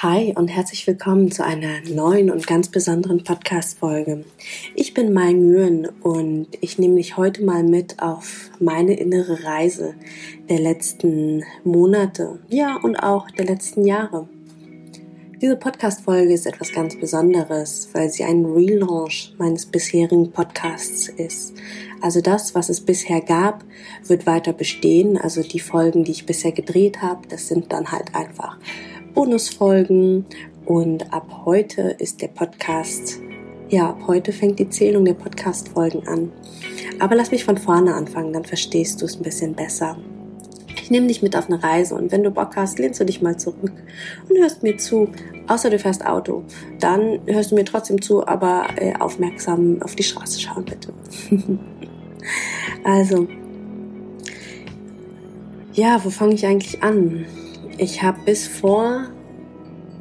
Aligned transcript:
Hi 0.00 0.32
und 0.36 0.46
herzlich 0.46 0.86
willkommen 0.86 1.32
zu 1.32 1.44
einer 1.44 1.80
neuen 1.92 2.30
und 2.30 2.46
ganz 2.46 2.68
besonderen 2.68 3.24
Podcast-Folge. 3.24 4.24
Ich 4.76 4.94
bin 4.94 5.12
Mai 5.12 5.32
Nguyen 5.32 5.88
und 6.02 6.46
ich 6.60 6.78
nehme 6.78 6.94
dich 6.94 7.16
heute 7.16 7.42
mal 7.42 7.64
mit 7.64 8.00
auf 8.00 8.48
meine 8.60 8.94
innere 8.94 9.42
Reise 9.42 9.94
der 10.48 10.60
letzten 10.60 11.42
Monate, 11.64 12.38
ja 12.46 12.76
und 12.76 12.94
auch 12.94 13.28
der 13.32 13.46
letzten 13.46 13.84
Jahre. 13.84 14.28
Diese 15.42 15.56
Podcast-Folge 15.56 16.32
ist 16.32 16.46
etwas 16.46 16.70
ganz 16.70 16.96
Besonderes, 16.98 17.88
weil 17.92 18.08
sie 18.08 18.22
ein 18.22 18.44
Relaunch 18.44 19.34
meines 19.36 19.66
bisherigen 19.66 20.30
Podcasts 20.30 21.08
ist. 21.08 21.54
Also 22.00 22.20
das, 22.20 22.54
was 22.54 22.68
es 22.68 22.80
bisher 22.80 23.20
gab, 23.20 23.64
wird 24.04 24.26
weiter 24.26 24.52
bestehen. 24.52 25.18
Also 25.18 25.42
die 25.42 25.58
Folgen, 25.58 26.04
die 26.04 26.12
ich 26.12 26.26
bisher 26.26 26.52
gedreht 26.52 27.02
habe, 27.02 27.26
das 27.26 27.48
sind 27.48 27.72
dann 27.72 27.90
halt 27.90 28.14
einfach 28.14 28.58
Bonusfolgen 29.18 30.26
und 30.64 31.12
ab 31.12 31.42
heute 31.44 31.96
ist 31.98 32.22
der 32.22 32.28
Podcast, 32.28 33.18
ja, 33.68 33.88
ab 33.88 34.02
heute 34.06 34.30
fängt 34.30 34.60
die 34.60 34.68
Zählung 34.68 35.04
der 35.04 35.14
Podcast-Folgen 35.14 36.06
an. 36.06 36.30
Aber 37.00 37.16
lass 37.16 37.32
mich 37.32 37.44
von 37.44 37.56
vorne 37.56 37.94
anfangen, 37.94 38.32
dann 38.32 38.44
verstehst 38.44 39.02
du 39.02 39.06
es 39.06 39.16
ein 39.16 39.24
bisschen 39.24 39.54
besser. 39.54 39.96
Ich 40.80 40.92
nehme 40.92 41.08
dich 41.08 41.20
mit 41.20 41.34
auf 41.34 41.50
eine 41.50 41.60
Reise 41.60 41.96
und 41.96 42.12
wenn 42.12 42.22
du 42.22 42.30
Bock 42.30 42.54
hast, 42.54 42.78
lehnst 42.78 43.00
du 43.00 43.04
dich 43.04 43.20
mal 43.20 43.36
zurück 43.36 43.72
und 44.28 44.38
hörst 44.38 44.62
mir 44.62 44.76
zu. 44.76 45.08
Außer 45.48 45.68
du 45.68 45.80
fährst 45.80 46.06
Auto, 46.06 46.44
dann 46.78 47.18
hörst 47.26 47.50
du 47.50 47.56
mir 47.56 47.64
trotzdem 47.64 48.00
zu, 48.00 48.24
aber 48.24 48.68
äh, 48.76 48.94
aufmerksam 49.00 49.82
auf 49.82 49.96
die 49.96 50.04
Straße 50.04 50.38
schauen 50.40 50.64
bitte. 50.64 50.92
also, 52.84 53.26
ja, 55.72 56.04
wo 56.04 56.10
fange 56.10 56.34
ich 56.34 56.46
eigentlich 56.46 56.84
an? 56.84 57.26
Ich 57.80 58.02
habe 58.02 58.18
bis 58.24 58.48
vor 58.48 59.04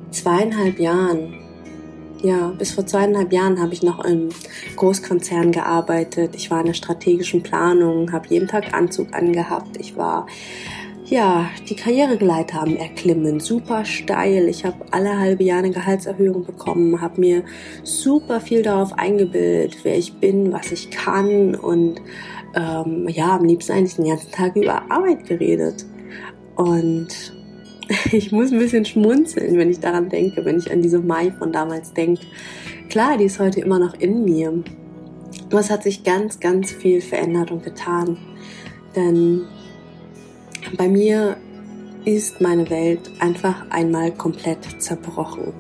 zweieinhalb 0.10 0.80
Jahren, 0.80 1.36
ja, 2.24 2.48
bis 2.58 2.72
vor 2.72 2.88
zweieinhalb 2.88 3.32
Jahren 3.32 3.62
habe 3.62 3.72
ich 3.72 3.84
noch 3.84 4.04
im 4.04 4.30
Großkonzern 4.76 5.52
gearbeitet. 5.52 6.32
Ich 6.36 6.50
war 6.50 6.62
in 6.62 6.66
der 6.66 6.74
strategischen 6.74 7.44
Planung, 7.44 8.12
habe 8.12 8.28
jeden 8.30 8.48
Tag 8.48 8.74
Anzug 8.74 9.14
angehabt. 9.14 9.78
Ich 9.78 9.96
war 9.96 10.26
ja, 11.06 11.52
die 11.70 11.76
Karrieregleiter 11.76 12.60
haben 12.60 12.78
erklimmen, 12.78 13.40
super 13.40 13.86
steil. 13.86 14.50
Ich 14.50 14.66
habe 14.66 14.84
alle 14.90 15.20
halbe 15.20 15.44
Jahre 15.44 15.66
eine 15.66 15.72
Gehaltserhöhung 15.72 16.46
bekommen, 16.46 17.00
habe 17.00 17.22
mir 17.22 17.44
super 17.84 18.42
viel 18.42 18.64
darauf 18.64 18.98
eingebildet, 18.98 19.78
wer 19.84 20.00
ich 20.00 20.16
bin, 20.16 20.52
was 20.52 20.72
ich 20.72 20.90
kann 20.90 21.54
und 21.54 22.02
ähm, 22.56 23.08
ja, 23.08 23.36
am 23.36 23.46
liebsten 23.46 23.74
eigentlich 23.74 23.98
den 23.98 24.06
ganzen 24.06 24.32
Tag 24.32 24.56
über 24.56 24.92
Arbeit 24.92 25.28
geredet. 25.28 25.86
Und 26.56 27.37
ich 28.12 28.32
muss 28.32 28.52
ein 28.52 28.60
bisschen 28.60 28.86
schmunzeln, 28.86 29.58
wenn 29.58 29.70
ich 29.70 29.80
daran 29.80 30.10
denke, 30.10 30.44
wenn 30.46 30.58
ich 30.58 30.72
an 30.72 30.82
diese 30.82 31.00
Mai 31.00 31.32
von 31.32 31.52
damals 31.52 31.94
denke. 31.94 32.26
Klar, 32.90 33.18
die 33.18 33.26
ist 33.26 33.40
heute 33.40 33.62
immer 33.62 33.80
noch 33.80 33.94
in 34.00 34.24
mir. 34.26 34.64
Aber 35.50 35.60
es 35.60 35.70
hat 35.70 35.84
sich 35.84 36.04
ganz, 36.04 36.40
ganz 36.40 36.72
viel 36.72 37.02
verändert 37.02 37.52
und 37.52 37.64
getan. 37.64 38.18
Denn 38.96 39.44
bei 40.78 40.88
mir 40.88 41.38
ist 42.06 42.42
meine 42.42 42.70
Welt 42.70 43.12
einfach 43.20 43.70
einmal 43.70 44.12
komplett 44.12 44.82
zerbrochen. 44.82 45.54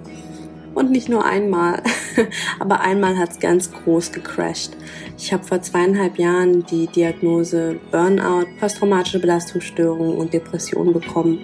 Und 0.73 0.92
nicht 0.92 1.09
nur 1.09 1.25
einmal, 1.25 1.81
aber 2.59 2.81
einmal 2.81 3.17
hat 3.17 3.31
es 3.31 3.39
ganz 3.39 3.72
groß 3.72 4.11
gecrashed. 4.11 4.78
Ich 5.17 5.33
habe 5.33 5.44
vor 5.44 5.61
zweieinhalb 5.61 6.20
Jahren 6.20 6.66
die 6.66 6.88
Diagnose 6.88 7.80
Burnout, 7.92 8.45
posttraumatische 8.59 9.20
Belastungsstörung 9.20 10.17
und 10.17 10.33
Depression 10.33 10.94
bekommen 10.94 11.39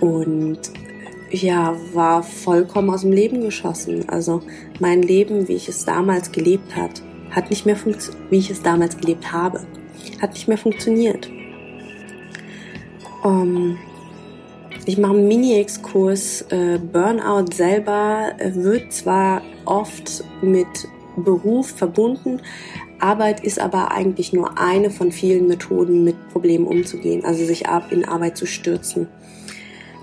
und 0.00 0.58
ja, 1.30 1.76
war 1.92 2.22
vollkommen 2.22 2.90
aus 2.90 3.02
dem 3.02 3.12
Leben 3.12 3.40
geschossen. 3.40 4.08
Also 4.08 4.42
mein 4.80 5.02
Leben, 5.02 5.48
wie 5.48 5.54
ich 5.54 5.68
es 5.68 5.84
damals 5.84 6.32
gelebt 6.32 6.76
hat, 6.76 7.02
hat 7.30 7.50
nicht 7.50 7.66
mehr 7.66 7.76
funktioniert, 7.76 8.30
wie 8.30 8.38
ich 8.38 8.50
es 8.50 8.62
damals 8.62 8.96
gelebt 8.96 9.32
habe, 9.32 9.60
hat 10.20 10.32
nicht 10.34 10.48
mehr 10.48 10.58
funktioniert. 10.58 11.28
Um, 13.24 13.32
ähm, 13.32 13.78
ich 14.88 14.98
mache 14.98 15.14
einen 15.14 15.26
Mini-Exkurs. 15.26 16.42
Äh, 16.42 16.78
Burnout 16.78 17.52
selber 17.52 18.32
wird 18.38 18.92
zwar 18.92 19.42
oft 19.64 20.22
mit 20.42 20.68
Beruf 21.16 21.70
verbunden, 21.70 22.40
Arbeit 22.98 23.44
ist 23.44 23.58
aber 23.58 23.90
eigentlich 23.92 24.32
nur 24.32 24.58
eine 24.58 24.90
von 24.90 25.12
vielen 25.12 25.48
Methoden, 25.48 26.04
mit 26.04 26.16
Problemen 26.32 26.66
umzugehen, 26.66 27.24
also 27.24 27.44
sich 27.44 27.64
in 27.90 28.04
Arbeit 28.04 28.36
zu 28.36 28.46
stürzen. 28.46 29.08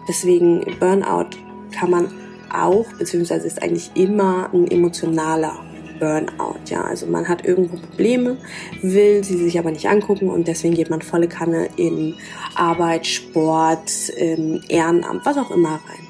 Deswegen 0.07 0.61
Burnout 0.79 1.29
kann 1.71 1.89
man 1.89 2.11
auch, 2.53 2.85
beziehungsweise 2.99 3.47
ist 3.47 3.61
eigentlich 3.61 3.91
immer 3.95 4.49
ein 4.53 4.69
emotionaler 4.69 5.59
Burnout. 5.99 6.59
Ja, 6.67 6.81
also 6.81 7.05
man 7.07 7.27
hat 7.27 7.45
irgendwo 7.45 7.77
Probleme, 7.77 8.37
will 8.81 9.23
sie 9.23 9.37
sich 9.37 9.57
aber 9.57 9.71
nicht 9.71 9.87
angucken 9.87 10.29
und 10.29 10.47
deswegen 10.47 10.75
geht 10.75 10.89
man 10.89 11.01
volle 11.01 11.27
Kanne 11.27 11.69
in 11.77 12.15
Arbeit, 12.55 13.05
Sport, 13.07 14.11
Ehrenamt, 14.17 15.25
was 15.25 15.37
auch 15.37 15.51
immer 15.51 15.79
rein. 15.87 16.07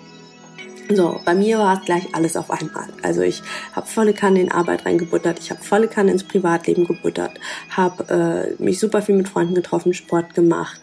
So, 0.90 1.22
bei 1.24 1.34
mir 1.34 1.60
war 1.60 1.80
es 1.80 1.86
gleich 1.86 2.14
alles 2.14 2.36
auf 2.36 2.52
einmal. 2.52 2.88
Also 3.02 3.22
ich 3.22 3.42
habe 3.72 3.88
volle 3.88 4.14
Kanne 4.14 4.42
in 4.42 4.52
Arbeit 4.52 4.86
reingebuttert, 4.86 5.40
ich 5.40 5.50
habe 5.50 5.64
volle 5.64 5.88
Kanne 5.88 6.12
ins 6.12 6.26
Privatleben 6.26 6.86
gebuttert, 6.86 7.40
habe 7.70 8.56
äh, 8.60 8.62
mich 8.62 8.80
super 8.80 9.02
viel 9.02 9.16
mit 9.16 9.30
Freunden 9.30 9.56
getroffen, 9.56 9.94
Sport 9.94 10.36
gemacht, 10.36 10.82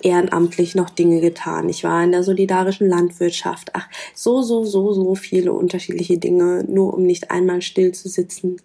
ehrenamtlich 0.00 0.74
noch 0.74 0.88
Dinge 0.88 1.20
getan. 1.20 1.68
Ich 1.68 1.84
war 1.84 2.02
in 2.02 2.12
der 2.12 2.22
solidarischen 2.22 2.88
Landwirtschaft. 2.88 3.70
Ach, 3.74 3.88
so, 4.14 4.42
so, 4.42 4.64
so, 4.64 4.92
so 4.92 5.14
viele 5.14 5.52
unterschiedliche 5.52 6.18
Dinge, 6.18 6.64
nur 6.66 6.94
um 6.94 7.02
nicht 7.02 7.30
einmal 7.30 7.60
still 7.60 7.92
zu 7.92 8.08
sitzen 8.08 8.56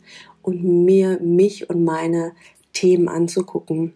und 0.41 0.63
mir 0.63 1.19
mich 1.21 1.69
und 1.69 1.83
meine 1.83 2.31
Themen 2.71 3.09
anzugucken. 3.09 3.93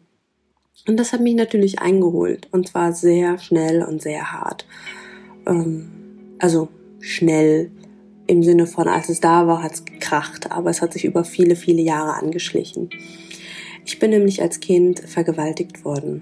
Und 0.88 0.98
das 0.98 1.14
hat 1.14 1.22
mich 1.22 1.36
natürlich 1.36 1.80
eingeholt 1.80 2.50
und 2.52 2.68
zwar 2.68 2.92
sehr 2.92 3.38
schnell 3.40 3.82
und 3.84 4.02
sehr 4.02 4.32
hart. 4.34 4.66
Ähm, 5.46 5.90
also 6.40 6.70
schnell 7.02 7.72
im 8.28 8.44
Sinne 8.44 8.68
von, 8.68 8.88
als 8.88 9.10
es 9.10 9.20
da 9.20 9.48
war, 9.48 9.62
hat 9.62 9.74
es 9.74 9.86
gekracht, 9.86 10.52
aber 10.52 10.70
es 10.70 10.82
hat 10.82 10.94
sich 10.94 11.06
über 11.06 11.24
viele, 11.24 11.56
viele 11.56 11.82
Jahre 11.82 12.14
angeschlichen. 12.14 12.90
Ich 13.86 14.00
bin 14.00 14.12
nämlich 14.12 14.42
als 14.42 14.60
Kind 14.60 15.02
vergewaltigt 15.02 15.84
worden. 15.84 16.22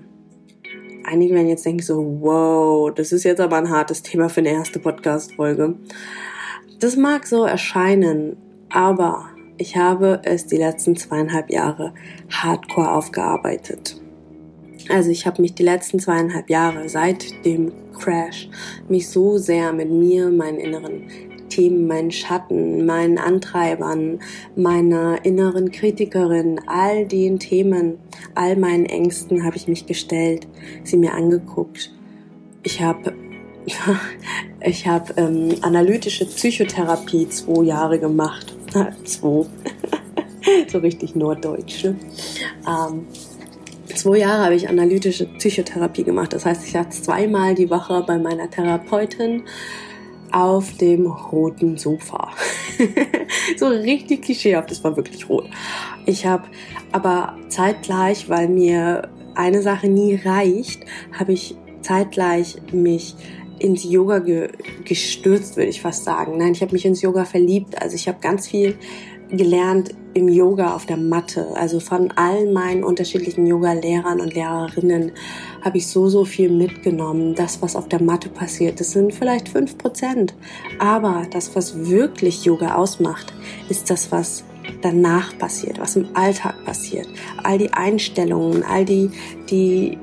Einige 1.04 1.36
werden 1.36 1.50
jetzt 1.50 1.66
denken 1.66 1.84
so, 1.84 2.18
wow, 2.22 2.94
das 2.94 3.12
ist 3.12 3.24
jetzt 3.24 3.40
aber 3.40 3.58
ein 3.58 3.70
hartes 3.70 4.02
Thema 4.02 4.30
für 4.30 4.40
eine 4.40 4.52
erste 4.52 4.80
Podcast-Folge. 4.80 5.76
Das 6.80 6.96
mag 6.96 7.28
so 7.28 7.46
erscheinen, 7.46 8.38
aber 8.70 9.30
ich 9.58 9.76
habe 9.76 10.22
es 10.24 10.48
die 10.48 10.58
letzten 10.58 10.96
zweieinhalb 10.96 11.52
Jahre 11.52 11.94
hardcore 12.30 12.92
aufgearbeitet. 12.92 14.02
Also 14.90 15.12
ich 15.12 15.26
habe 15.26 15.42
mich 15.42 15.54
die 15.54 15.64
letzten 15.64 16.00
zweieinhalb 16.00 16.50
Jahre 16.50 16.90
seit 16.90 17.46
dem 17.46 17.72
Crash 17.98 18.50
mich 18.88 19.08
so 19.10 19.38
sehr 19.38 19.72
mit 19.72 19.92
mir, 19.92 20.30
meinen 20.30 20.58
inneren 20.58 21.04
Themen, 21.50 21.88
meinen 21.88 22.12
Schatten, 22.12 22.86
meinen 22.86 23.18
Antreibern, 23.18 24.20
meiner 24.56 25.24
inneren 25.26 25.72
Kritikerin, 25.72 26.62
all 26.68 27.06
den 27.06 27.40
Themen, 27.40 27.98
all 28.36 28.56
meinen 28.56 28.86
Ängsten 28.86 29.44
habe 29.44 29.58
ich 29.58 29.68
mich 29.68 29.86
gestellt, 29.86 30.48
sie 30.84 30.98
mir 30.98 31.14
angeguckt. 31.14 31.92
Ich 32.64 32.82
habe 32.82 33.14
ich 34.62 34.88
habe 34.88 35.14
ähm, 35.18 35.56
analytische 35.62 36.26
Psychotherapie 36.26 37.30
zwei 37.30 37.64
Jahre 37.64 38.00
gemacht. 38.00 38.56
zwei. 39.06 39.46
so 40.72 40.78
richtig 40.80 41.16
norddeutsch. 41.16 41.84
Ne? 41.84 41.96
Ähm, 42.68 43.06
zwei 43.96 44.20
Jahre 44.20 44.46
habe 44.46 44.56
ich 44.56 44.70
analytische 44.70 45.26
Psychotherapie 45.26 46.04
gemacht. 46.04 46.34
Das 46.34 46.46
heißt, 46.46 46.66
ich 46.66 46.72
saß 46.72 47.04
zweimal 47.04 47.56
die 47.56 47.70
Woche 47.70 48.04
bei 48.06 48.18
meiner 48.18 48.50
Therapeutin 48.50 49.44
auf 50.32 50.78
dem 50.78 51.08
roten 51.08 51.78
Sofa. 51.78 52.32
so 53.58 53.68
richtig 53.68 54.24
klischeehaft, 54.24 54.72
das 54.72 54.84
war 54.84 54.96
wirklich 54.96 55.28
rot. 55.28 55.50
Ich 56.06 56.26
habe 56.26 56.44
aber 56.92 57.38
zeitgleich, 57.50 58.30
weil 58.30 58.48
mir 58.48 59.10
eine 59.36 59.62
Sache 59.62 59.88
nie 59.88 60.16
reicht, 60.16 60.86
habe 61.18 61.34
ich 61.34 61.56
zeitgleich 61.82 62.58
mich 62.72 63.16
ins 63.60 63.84
Yoga 63.84 64.20
ge 64.20 64.50
gestürzt, 64.86 65.58
würde 65.58 65.70
ich 65.70 65.82
fast 65.82 66.06
sagen. 66.06 66.38
Nein, 66.38 66.54
ich 66.54 66.62
habe 66.62 66.74
mich 66.74 66.86
ins 66.86 67.02
Yoga 67.02 67.26
verliebt. 67.26 67.82
Also 67.82 67.96
ich 67.96 68.08
habe 68.08 68.20
ganz 68.22 68.48
viel 68.48 68.78
gelernt 69.30 69.92
im 70.20 70.28
Yoga 70.28 70.76
auf 70.76 70.86
der 70.86 70.98
Matte. 70.98 71.48
Also 71.56 71.80
von 71.80 72.12
allen 72.12 72.54
meinen 72.54 72.84
unterschiedlichen 72.84 73.48
Yoga-Lehrern 73.48 74.20
und 74.20 74.34
Lehrerinnen 74.34 75.12
habe 75.62 75.78
ich 75.78 75.88
so, 75.88 76.10
so 76.10 76.26
viel 76.26 76.50
mitgenommen. 76.50 77.36
Das, 77.36 77.62
was 77.62 77.76
auf 77.76 77.88
der 77.88 78.02
Matte 78.02 78.30
passiert, 78.30 78.80
das 78.80 78.92
sind 78.92 79.14
vielleicht 79.14 79.50
fünf 79.50 79.78
Prozent. 79.78 80.34
Aber 80.80 81.26
das, 81.32 81.56
was 81.56 81.90
wirklich 81.90 82.46
Yoga 82.46 82.76
ausmacht, 82.76 83.34
ist 83.70 83.90
das, 83.90 84.12
was 84.12 84.44
danach 84.82 85.38
passiert, 85.38 85.80
was 85.80 85.96
im 85.96 86.08
Alltag 86.14 86.56
passiert. 86.66 87.08
All 87.44 87.58
die 87.58 87.74
Einstellungen, 87.74 88.64
all 88.64 88.86
die, 88.86 89.10
die 89.50 89.98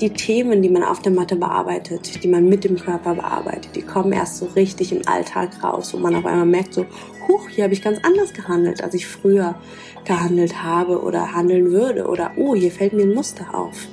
die 0.00 0.10
Themen, 0.10 0.60
die 0.60 0.68
man 0.68 0.82
auf 0.82 1.00
der 1.00 1.12
Matte 1.12 1.36
bearbeitet, 1.36 2.22
die 2.22 2.28
man 2.28 2.48
mit 2.48 2.64
dem 2.64 2.76
Körper 2.76 3.14
bearbeitet, 3.14 3.74
die 3.74 3.82
kommen 3.82 4.12
erst 4.12 4.38
so 4.38 4.46
richtig 4.54 4.92
im 4.92 5.00
Alltag 5.06 5.62
raus, 5.62 5.94
wo 5.94 5.98
man 5.98 6.14
auf 6.14 6.26
einmal 6.26 6.46
merkt, 6.46 6.74
so, 6.74 6.84
huch, 7.28 7.48
hier 7.48 7.64
habe 7.64 7.74
ich 7.74 7.82
ganz 7.82 7.98
anders 8.02 8.32
gehandelt, 8.32 8.82
als 8.82 8.94
ich 8.94 9.06
früher 9.06 9.56
gehandelt 10.04 10.62
habe 10.62 11.02
oder 11.02 11.34
handeln 11.34 11.70
würde. 11.70 12.06
Oder, 12.06 12.32
oh, 12.36 12.54
hier 12.54 12.70
fällt 12.70 12.92
mir 12.92 13.02
ein 13.02 13.14
Muster 13.14 13.54
auf. 13.54 13.88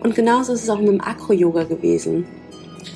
Und 0.00 0.14
genauso 0.14 0.52
ist 0.52 0.64
es 0.64 0.70
auch 0.70 0.78
mit 0.78 0.88
dem 0.88 1.00
Akro-Yoga 1.00 1.64
gewesen. 1.64 2.26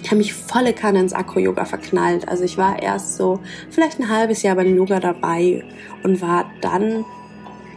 Ich 0.03 0.11
habe 0.11 0.19
mich 0.19 0.35
volle 0.35 0.73
Kanne 0.73 1.01
ins 1.01 1.13
Akro-Yoga 1.13 1.65
verknallt. 1.65 2.29
Also 2.29 2.45
ich 2.45 2.59
war 2.59 2.83
erst 2.83 3.17
so 3.17 3.41
vielleicht 3.71 4.01
ein 4.01 4.09
halbes 4.09 4.43
Jahr 4.43 4.57
beim 4.57 4.77
Yoga 4.77 5.01
dabei 5.01 5.65
und 6.03 6.21
war 6.21 6.51
dann 6.61 7.05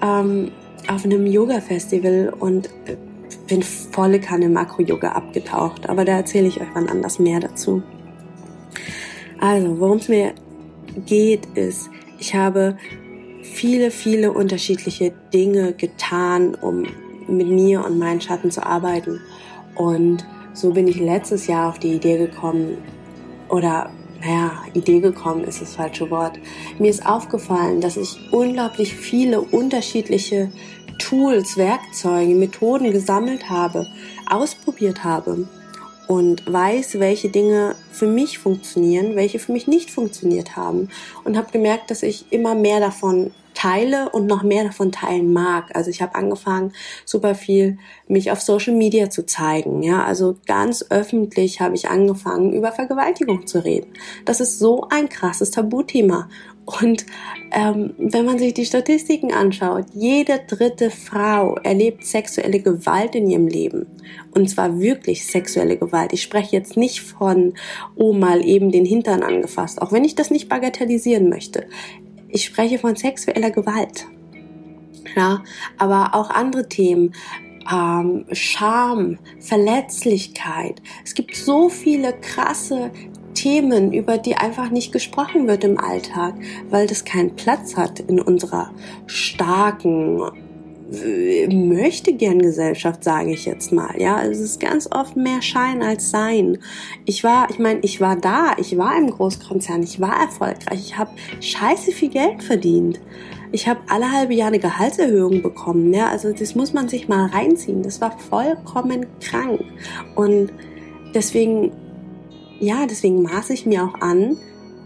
ähm, 0.02 0.52
auf 0.88 1.06
einem 1.06 1.28
Yoga-Festival 1.28 2.34
und 2.40 2.68
äh, 2.86 2.98
bin 3.48 3.62
volle 3.64 4.20
Kanne 4.20 4.46
im 4.46 4.58
Akro-Yoga 4.58 5.12
abgetaucht. 5.12 5.90
Aber 5.90 6.06
da 6.06 6.14
erzähle 6.14 6.48
ich 6.48 6.60
euch 6.62 6.68
wann 6.74 6.90
anders 6.90 7.20
mehr 7.20 7.40
dazu. 7.40 7.84
Also, 9.40 9.80
worum 9.80 9.98
es 9.98 10.10
mir 10.10 10.34
geht, 11.06 11.46
ist, 11.56 11.90
ich 12.18 12.36
habe 12.36 12.78
viele, 13.42 13.92
viele 13.92 14.32
unterschiedliche 14.32 15.14
Dinge 15.34 15.74
getan, 15.74 16.56
um 16.56 16.86
mit 17.28 17.48
mir 17.48 17.86
und 17.86 18.00
meinen 18.00 18.22
Schatten 18.22 18.52
zu 18.52 18.66
arbeiten. 18.66 19.20
Und 19.76 20.26
so 20.54 20.72
bin 20.72 20.88
ich 20.88 21.00
letztes 21.00 21.48
Jahr 21.48 21.70
auf 21.70 21.80
die 21.80 21.94
Idee 21.94 22.18
gekommen, 22.18 22.78
oder 23.50 23.90
naja, 24.22 24.52
Idee 24.74 25.00
gekommen 25.00 25.44
ist 25.46 25.62
das 25.62 25.76
falsche 25.76 26.10
Wort. 26.12 26.40
Mir 26.78 26.90
ist 26.90 27.06
aufgefallen, 27.06 27.82
dass 27.82 27.98
ich 27.98 28.20
unglaublich 28.32 28.94
viele 28.94 29.42
unterschiedliche 29.42 30.52
Tools, 31.00 31.58
Werkzeuge, 31.58 32.36
Methoden 32.36 32.92
gesammelt 32.92 33.50
habe, 33.50 33.88
ausprobiert 34.30 35.04
habe 35.04 35.48
und 36.10 36.52
weiß, 36.52 37.00
welche 37.00 37.30
Dinge 37.30 37.76
für 37.92 38.08
mich 38.08 38.40
funktionieren, 38.40 39.16
welche 39.16 39.38
für 39.38 39.52
mich 39.52 39.68
nicht 39.68 39.92
funktioniert 39.92 40.56
haben 40.56 40.90
und 41.24 41.38
habe 41.38 41.52
gemerkt, 41.52 41.92
dass 41.92 42.02
ich 42.02 42.26
immer 42.32 42.56
mehr 42.56 42.80
davon 42.80 43.32
teile 43.54 44.10
und 44.10 44.26
noch 44.26 44.42
mehr 44.42 44.64
davon 44.64 44.92
teilen 44.92 45.32
mag. 45.32 45.76
Also 45.76 45.92
ich 45.92 46.02
habe 46.02 46.16
angefangen, 46.16 46.74
super 47.06 47.36
viel 47.36 47.78
mich 48.08 48.32
auf 48.32 48.42
Social 48.42 48.74
Media 48.74 49.12
zu 49.12 49.28
zeigen. 49.28 49.84
Ja, 49.84 50.04
also 50.04 50.38
ganz 50.48 50.84
öffentlich 50.90 51.62
habe 51.62 51.76
ich 51.76 51.90
angefangen, 51.90 52.54
über 52.54 52.72
Vergewaltigung 52.72 53.46
zu 53.46 53.64
reden. 53.64 53.94
Das 54.26 54.40
ist 54.40 54.58
so 54.58 54.88
ein 54.90 55.10
krasses 55.10 55.52
Tabuthema. 55.52 56.28
Und 56.82 57.06
ähm, 57.52 57.94
wenn 57.98 58.26
man 58.26 58.38
sich 58.38 58.54
die 58.54 58.66
Statistiken 58.66 59.34
anschaut, 59.34 59.86
jede 59.94 60.40
dritte 60.48 60.92
Frau 60.92 61.56
erlebt 61.64 62.06
sexuelle 62.06 62.60
Gewalt 62.60 63.16
in 63.16 63.28
ihrem 63.28 63.48
Leben. 63.48 63.88
Und 64.32 64.50
zwar 64.50 64.80
wirklich 64.80 65.26
sexuelle 65.26 65.78
Gewalt. 65.78 66.14
Ich 66.14 66.22
spreche 66.22 66.56
jetzt 66.56 66.78
nicht 66.78 67.02
von, 67.02 67.56
oh, 67.96 68.14
mal 68.14 68.46
eben 68.46 68.72
den 68.72 68.86
Hintern 68.86 69.24
angefasst, 69.24 69.82
auch 69.82 69.92
wenn 69.92 70.04
ich 70.04 70.14
das 70.14 70.30
nicht 70.30 70.48
bagatellisieren 70.48 71.30
möchte. 71.30 71.66
Ich 72.28 72.46
spreche 72.46 72.78
von 72.78 72.96
sexueller 72.96 73.50
Gewalt. 73.50 74.06
Ja, 75.16 75.44
aber 75.80 76.14
auch 76.14 76.30
andere 76.30 76.70
Themen. 76.70 77.16
Ähm, 77.72 78.26
Scham, 78.32 79.18
Verletzlichkeit. 79.40 80.82
Es 81.04 81.16
gibt 81.16 81.36
so 81.36 81.70
viele 81.70 82.14
krasse 82.14 82.92
Themen, 83.34 83.94
über 83.94 84.18
die 84.18 84.36
einfach 84.36 84.70
nicht 84.70 84.92
gesprochen 84.92 85.48
wird 85.48 85.64
im 85.64 85.78
Alltag, 85.78 86.36
weil 86.70 86.88
das 86.88 87.06
keinen 87.06 87.36
Platz 87.36 87.76
hat 87.76 88.00
in 88.00 88.20
unserer 88.20 88.72
starken, 89.08 90.22
möchte 91.52 92.14
gern 92.14 92.40
Gesellschaft, 92.40 93.04
sage 93.04 93.32
ich 93.32 93.46
jetzt 93.46 93.72
mal. 93.72 93.94
Ja, 94.00 94.24
es 94.24 94.40
ist 94.40 94.60
ganz 94.60 94.90
oft 94.92 95.16
mehr 95.16 95.42
Schein 95.42 95.84
als 95.84 96.10
Sein. 96.10 96.58
Ich 97.06 97.24
war, 97.24 97.50
ich 97.50 97.60
meine, 97.60 97.80
ich 97.82 98.02
war 98.02 98.16
da, 98.16 98.56
ich 98.58 98.78
war 98.78 98.98
im 98.98 99.10
Großkonzern, 99.12 99.84
ich 99.84 100.00
war 100.00 100.20
erfolgreich, 100.20 100.80
ich 100.80 100.98
habe 100.98 101.12
scheiße 101.40 101.92
viel 101.92 102.10
Geld 102.10 102.44
verdient. 102.44 103.00
Ich 103.52 103.68
habe 103.68 103.80
alle 103.88 104.12
halbe 104.12 104.34
Jahre 104.34 104.50
eine 104.50 104.60
Gehaltserhöhung 104.60 105.42
bekommen. 105.42 105.94
Ja, 105.94 106.08
also 106.08 106.32
das 106.32 106.56
muss 106.56 106.74
man 106.74 106.88
sich 106.88 107.08
mal 107.08 107.28
reinziehen. 107.28 107.82
Das 107.82 108.00
war 108.00 108.18
vollkommen 108.18 109.08
krank 109.22 109.62
und 110.16 110.52
deswegen, 111.14 111.72
ja, 112.60 112.86
deswegen 112.86 113.22
maße 113.22 113.54
ich 113.54 113.66
mir 113.66 113.84
auch 113.84 114.02
an, 114.02 114.38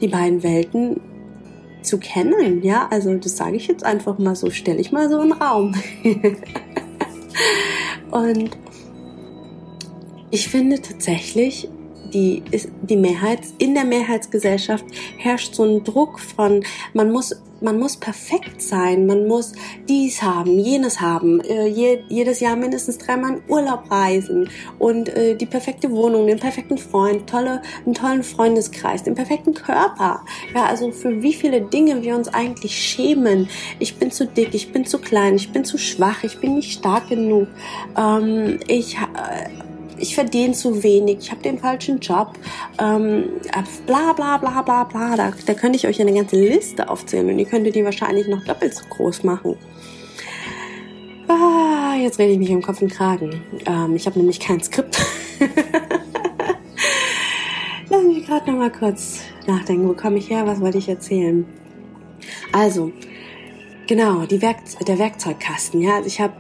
die 0.02 0.08
beiden 0.08 0.44
Welten 0.44 1.02
zu 1.82 1.98
kennen. 1.98 2.64
Ja, 2.64 2.88
also 2.90 3.14
das 3.16 3.38
sage 3.38 3.58
ich 3.58 3.68
jetzt 3.68 3.84
einfach 3.84 4.18
mal 4.18 4.36
so, 4.36 4.50
stelle 4.50 4.80
ich 4.80 4.92
mal 4.92 5.10
so 5.10 5.20
einen 5.20 5.34
Raum. 5.34 5.76
und 8.12 8.58
ich 10.32 10.48
finde 10.48 10.82
tatsächlich, 10.82 11.70
die, 12.14 12.44
die 12.82 12.98
Mehrheits, 12.98 13.54
in 13.58 13.74
der 13.74 13.86
Mehrheitsgesellschaft 13.86 14.86
herrscht 15.18 15.56
so 15.56 15.64
ein 15.64 15.84
Druck 15.84 16.20
von, 16.20 16.64
man 16.94 17.12
muss 17.12 17.42
man 17.64 17.80
muss 17.80 17.98
perfekt 17.98 18.62
sein, 18.62 19.08
man 19.08 19.28
muss 19.28 19.54
dies 19.88 20.22
haben, 20.22 20.60
jenes 20.60 21.02
haben, 21.02 21.42
äh, 21.42 21.68
je, 21.68 22.00
jedes 22.10 22.40
Jahr 22.40 22.56
mindestens 22.56 22.98
dreimal 22.98 23.38
in 23.38 23.42
Urlaub 23.48 23.90
reisen 23.90 24.50
und 24.80 25.10
äh, 25.10 25.36
die 25.36 25.46
perfekte 25.46 25.90
Wohnung, 25.92 26.28
den 26.28 26.40
perfekten 26.40 26.78
Freund, 26.78 27.28
tolle, 27.28 27.62
einen 27.86 27.96
tollen 27.96 28.24
Freundeskreis, 28.24 29.04
den 29.04 29.16
perfekten 29.16 29.54
Körper. 29.54 30.24
Ja, 30.54 30.66
also 30.66 30.92
für 30.92 31.22
wie 31.24 31.34
viele 31.34 31.62
Dinge 31.62 32.04
wir 32.04 32.16
uns 32.16 32.28
eigentlich 32.28 32.78
schämen. 32.78 33.50
Ich 33.80 33.96
bin 33.98 34.12
zu 34.12 34.28
dick, 34.28 34.54
ich 34.54 34.72
bin 34.72 34.86
zu 34.86 35.00
klein, 35.00 35.36
ich 35.36 35.52
bin 35.52 35.64
zu 35.64 35.78
schwach, 35.78 36.24
ich 36.24 36.40
bin 36.40 36.56
nicht 36.56 36.74
stark 36.74 37.10
genug. 37.10 37.48
Ähm, 37.98 38.60
ich 38.68 38.98
äh, 38.98 39.50
ich 40.04 40.16
verdiene 40.16 40.54
zu 40.54 40.84
wenig, 40.84 41.20
ich 41.22 41.32
habe 41.32 41.42
den 41.42 41.58
falschen 41.58 42.00
Job, 42.00 42.34
ähm, 42.78 43.30
bla 43.88 44.12
bla 44.12 44.38
bla 44.38 44.62
bla 44.62 44.84
bla. 44.84 45.16
Da, 45.16 45.32
da 45.46 45.54
könnte 45.54 45.78
ich 45.78 45.88
euch 45.88 46.02
eine 46.02 46.14
ganze 46.14 46.36
Liste 46.36 46.90
aufzählen 46.90 47.30
und 47.30 47.40
ihr 47.40 47.46
könntet 47.46 47.76
die 47.76 47.86
wahrscheinlich 47.86 48.28
noch 48.28 48.44
doppelt 48.44 48.76
so 48.76 48.84
groß 48.90 49.24
machen. 49.24 49.56
Ah, 51.30 51.96
jetzt 51.96 52.20
rede 52.20 52.34
ich 52.34 52.40
mich 52.40 52.50
im 52.50 52.62
Kopf 52.62 52.82
und 52.82 52.92
Kragen. 52.92 53.42
Ähm, 53.66 53.96
ich 53.96 54.06
habe 54.06 54.20
nämlich 54.20 54.42
kein 54.42 54.62
Skript. 54.62 54.98
Lass 57.90 58.04
mich 58.04 58.26
gerade 58.26 58.52
noch 58.52 58.60
mal 58.60 58.72
kurz 58.72 59.22
nachdenken. 59.48 59.88
Wo 59.88 59.94
komme 59.94 60.18
ich 60.18 60.30
her? 60.30 60.46
Was 60.46 60.60
wollte 60.60 60.80
ich 60.80 60.90
erzählen? 60.90 61.46
Also, 62.52 62.92
genau, 63.88 64.30
Werk 64.30 64.58
der 64.86 65.00
Werkzeugkasten. 65.00 65.82
Ja, 65.82 65.96
also 65.96 66.08
ich 66.08 66.20
habe 66.20 66.34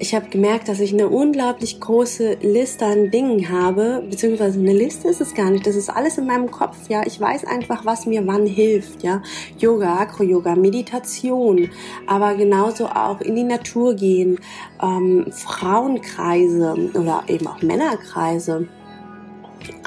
ich 0.00 0.14
habe 0.14 0.28
gemerkt, 0.28 0.68
dass 0.68 0.80
ich 0.80 0.92
eine 0.92 1.08
unglaublich 1.08 1.80
große 1.80 2.38
Liste 2.42 2.86
an 2.86 3.10
Dingen 3.10 3.48
habe, 3.48 4.04
beziehungsweise 4.08 4.58
eine 4.58 4.72
Liste 4.72 5.08
ist 5.08 5.20
es 5.20 5.34
gar 5.34 5.50
nicht. 5.50 5.66
Das 5.66 5.76
ist 5.76 5.88
alles 5.90 6.18
in 6.18 6.26
meinem 6.26 6.50
Kopf, 6.50 6.76
ja. 6.88 7.02
Ich 7.06 7.20
weiß 7.20 7.44
einfach, 7.44 7.84
was 7.84 8.06
mir 8.06 8.26
wann 8.26 8.46
hilft, 8.46 9.02
ja. 9.02 9.22
Yoga, 9.58 9.98
Akro-Yoga, 9.98 10.54
Meditation, 10.54 11.70
aber 12.06 12.34
genauso 12.34 12.86
auch 12.86 13.20
in 13.20 13.34
die 13.34 13.44
Natur 13.44 13.94
gehen, 13.94 14.38
ähm, 14.82 15.26
Frauenkreise 15.30 16.90
oder 16.94 17.24
eben 17.26 17.46
auch 17.46 17.60
Männerkreise. 17.62 18.68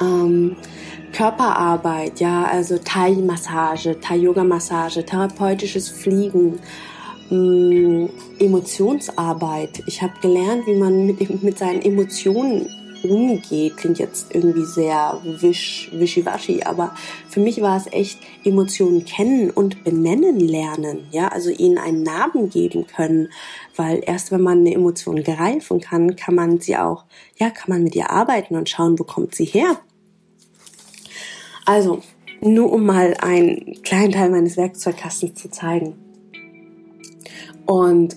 Ähm, 0.00 0.56
Körperarbeit, 1.12 2.20
ja, 2.20 2.44
also 2.44 2.78
Thai-Massage, 2.78 4.00
Thai-Yoga-Massage, 4.00 5.04
therapeutisches 5.04 5.90
Fliegen, 5.90 6.58
mh, 7.30 8.08
Emotionsarbeit. 8.38 9.82
Ich 9.86 10.02
habe 10.02 10.12
gelernt, 10.20 10.66
wie 10.66 10.74
man 10.74 11.06
mit, 11.06 11.42
mit 11.42 11.58
seinen 11.58 11.82
Emotionen 11.82 12.68
umgeht. 13.04 13.76
Klingt 13.76 13.98
jetzt 13.98 14.34
irgendwie 14.34 14.64
sehr 14.64 15.20
wisch, 15.24 15.90
wischiwaschi, 15.92 16.62
aber 16.62 16.94
für 17.28 17.40
mich 17.40 17.60
war 17.60 17.76
es 17.76 17.86
echt 17.92 18.18
Emotionen 18.44 19.04
kennen 19.04 19.50
und 19.50 19.84
benennen 19.84 20.40
lernen. 20.40 21.06
Ja, 21.10 21.28
also 21.28 21.50
ihnen 21.50 21.78
einen 21.78 22.02
Namen 22.02 22.50
geben 22.50 22.86
können, 22.86 23.28
weil 23.76 24.02
erst 24.06 24.32
wenn 24.32 24.42
man 24.42 24.58
eine 24.58 24.74
Emotion 24.74 25.22
greifen 25.22 25.80
kann, 25.80 26.16
kann 26.16 26.34
man 26.34 26.60
sie 26.60 26.76
auch, 26.76 27.04
ja, 27.38 27.50
kann 27.50 27.70
man 27.70 27.82
mit 27.82 27.94
ihr 27.94 28.10
arbeiten 28.10 28.56
und 28.56 28.68
schauen, 28.68 28.98
wo 28.98 29.04
kommt 29.04 29.34
sie 29.34 29.44
her. 29.44 29.78
Also, 31.64 32.02
nur 32.40 32.72
um 32.72 32.84
mal 32.84 33.14
einen 33.20 33.82
kleinen 33.82 34.10
Teil 34.10 34.30
meines 34.30 34.56
Werkzeugkastens 34.56 35.40
zu 35.40 35.48
zeigen. 35.48 36.01
Und 37.72 38.16